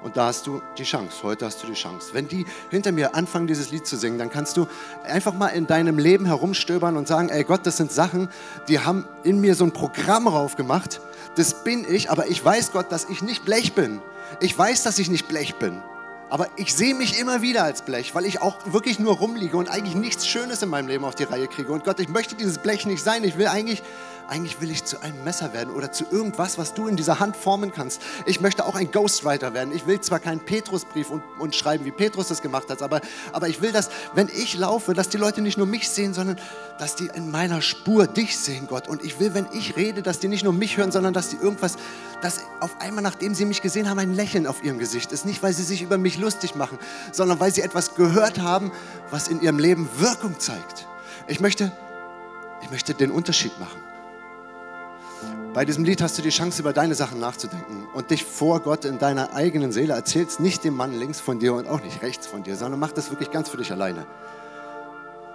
Und 0.05 0.17
da 0.17 0.27
hast 0.27 0.45
du 0.45 0.61
die 0.77 0.83
Chance. 0.83 1.23
Heute 1.23 1.45
hast 1.45 1.63
du 1.63 1.67
die 1.67 1.73
Chance. 1.73 2.09
Wenn 2.13 2.27
die 2.27 2.45
hinter 2.69 2.91
mir 2.91 3.15
anfangen, 3.15 3.47
dieses 3.47 3.71
Lied 3.71 3.87
zu 3.87 3.97
singen, 3.97 4.19
dann 4.19 4.29
kannst 4.29 4.55
du 4.55 4.67
einfach 5.03 5.33
mal 5.33 5.47
in 5.47 5.65
deinem 5.65 5.97
Leben 5.97 6.25
herumstöbern 6.25 6.95
und 6.95 7.07
sagen, 7.07 7.29
ey 7.29 7.43
Gott, 7.43 7.65
das 7.65 7.77
sind 7.77 7.91
Sachen, 7.91 8.29
die 8.67 8.79
haben 8.79 9.07
in 9.23 9.41
mir 9.41 9.55
so 9.55 9.63
ein 9.63 9.71
Programm 9.71 10.27
raufgemacht. 10.27 11.01
Das 11.37 11.63
bin 11.63 11.85
ich, 11.89 12.11
aber 12.11 12.27
ich 12.27 12.45
weiß 12.45 12.71
Gott, 12.71 12.91
dass 12.91 13.09
ich 13.09 13.23
nicht 13.23 13.45
Blech 13.45 13.73
bin. 13.73 13.99
Ich 14.41 14.55
weiß, 14.55 14.83
dass 14.83 14.99
ich 14.99 15.09
nicht 15.09 15.27
Blech 15.27 15.55
bin. 15.55 15.81
Aber 16.29 16.47
ich 16.55 16.73
sehe 16.73 16.95
mich 16.95 17.19
immer 17.19 17.41
wieder 17.41 17.63
als 17.63 17.83
Blech, 17.83 18.15
weil 18.15 18.25
ich 18.25 18.41
auch 18.41 18.57
wirklich 18.65 18.99
nur 18.99 19.17
rumliege 19.17 19.57
und 19.57 19.69
eigentlich 19.69 19.95
nichts 19.95 20.27
Schönes 20.27 20.61
in 20.63 20.69
meinem 20.69 20.87
Leben 20.87 21.05
auf 21.05 21.15
die 21.15 21.23
Reihe 21.23 21.47
kriege. 21.47 21.71
Und 21.71 21.83
Gott, 21.83 21.99
ich 21.99 22.09
möchte 22.09 22.35
dieses 22.35 22.57
Blech 22.57 22.85
nicht 22.85 23.03
sein. 23.03 23.23
Ich 23.23 23.37
will 23.37 23.47
eigentlich 23.47 23.83
eigentlich 24.27 24.61
will 24.61 24.71
ich 24.71 24.83
zu 24.83 25.01
einem 25.01 25.23
Messer 25.23 25.53
werden 25.53 25.73
oder 25.73 25.91
zu 25.91 26.05
irgendwas, 26.09 26.57
was 26.57 26.73
du 26.73 26.87
in 26.87 26.95
dieser 26.95 27.19
Hand 27.19 27.35
formen 27.35 27.71
kannst. 27.71 28.01
Ich 28.25 28.41
möchte 28.41 28.65
auch 28.65 28.75
ein 28.75 28.91
Ghostwriter 28.91 29.53
werden. 29.53 29.73
Ich 29.73 29.87
will 29.87 30.01
zwar 30.01 30.19
keinen 30.19 30.39
Petrusbrief 30.39 31.09
und, 31.09 31.23
und 31.39 31.55
schreiben, 31.55 31.85
wie 31.85 31.91
Petrus 31.91 32.27
das 32.29 32.41
gemacht 32.41 32.69
hat, 32.69 32.81
aber, 32.81 33.01
aber 33.31 33.47
ich 33.47 33.61
will, 33.61 33.71
dass, 33.71 33.89
wenn 34.13 34.29
ich 34.29 34.57
laufe, 34.57 34.93
dass 34.93 35.09
die 35.09 35.17
Leute 35.17 35.41
nicht 35.41 35.57
nur 35.57 35.67
mich 35.67 35.89
sehen, 35.89 36.13
sondern 36.13 36.39
dass 36.79 36.95
die 36.95 37.09
in 37.13 37.31
meiner 37.31 37.61
Spur 37.61 38.07
dich 38.07 38.37
sehen, 38.37 38.67
Gott. 38.67 38.87
Und 38.87 39.03
ich 39.03 39.19
will, 39.19 39.33
wenn 39.33 39.47
ich 39.53 39.75
rede, 39.75 40.01
dass 40.01 40.19
die 40.19 40.27
nicht 40.27 40.43
nur 40.43 40.53
mich 40.53 40.77
hören, 40.77 40.91
sondern 40.91 41.13
dass 41.13 41.29
die 41.29 41.37
irgendwas, 41.37 41.77
dass 42.21 42.41
auf 42.59 42.81
einmal, 42.81 43.03
nachdem 43.03 43.35
sie 43.35 43.45
mich 43.45 43.61
gesehen 43.61 43.89
haben, 43.89 43.99
ein 43.99 44.13
Lächeln 44.13 44.47
auf 44.47 44.63
ihrem 44.63 44.79
Gesicht 44.79 45.11
ist. 45.11 45.25
Nicht, 45.25 45.43
weil 45.43 45.53
sie 45.53 45.63
sich 45.63 45.81
über 45.81 45.97
mich 45.97 46.17
lustig 46.17 46.55
machen, 46.55 46.79
sondern 47.11 47.39
weil 47.39 47.53
sie 47.53 47.61
etwas 47.61 47.95
gehört 47.95 48.39
haben, 48.39 48.71
was 49.11 49.27
in 49.27 49.41
ihrem 49.41 49.59
Leben 49.59 49.89
Wirkung 49.97 50.39
zeigt. 50.39 50.87
Ich 51.27 51.39
möchte, 51.39 51.71
ich 52.61 52.69
möchte 52.71 52.93
den 52.93 53.11
Unterschied 53.11 53.57
machen. 53.59 53.79
Bei 55.55 55.63
diesem 55.63 55.85
Lied 55.85 56.01
hast 56.01 56.17
du 56.17 56.21
die 56.21 56.31
Chance, 56.31 56.61
über 56.61 56.73
deine 56.73 56.95
Sachen 56.95 57.21
nachzudenken 57.21 57.87
und 57.93 58.11
dich 58.11 58.25
vor 58.25 58.59
Gott 58.59 58.83
in 58.83 58.99
deiner 58.99 59.33
eigenen 59.33 59.71
Seele 59.71 59.93
erzählst, 59.93 60.41
nicht 60.41 60.65
dem 60.65 60.75
Mann 60.75 60.99
links 60.99 61.21
von 61.21 61.39
dir 61.39 61.53
und 61.53 61.65
auch 61.65 61.81
nicht 61.81 62.01
rechts 62.01 62.27
von 62.27 62.43
dir, 62.43 62.57
sondern 62.57 62.77
mach 62.77 62.91
das 62.91 63.09
wirklich 63.09 63.31
ganz 63.31 63.47
für 63.47 63.55
dich 63.55 63.71
alleine. 63.71 64.05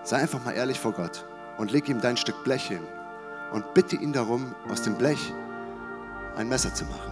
Sei 0.04 0.18
einfach 0.18 0.44
mal 0.44 0.52
ehrlich 0.52 0.78
vor 0.78 0.92
Gott 0.92 1.24
und 1.56 1.72
leg 1.72 1.88
ihm 1.88 2.02
dein 2.02 2.18
Stück 2.18 2.44
Blech 2.44 2.68
hin 2.68 2.82
und 3.52 3.72
bitte 3.72 3.96
ihn 3.96 4.12
darum, 4.12 4.54
aus 4.68 4.82
dem 4.82 4.96
Blech 4.96 5.32
ein 6.36 6.50
Messer 6.50 6.74
zu 6.74 6.84
machen. 6.84 7.09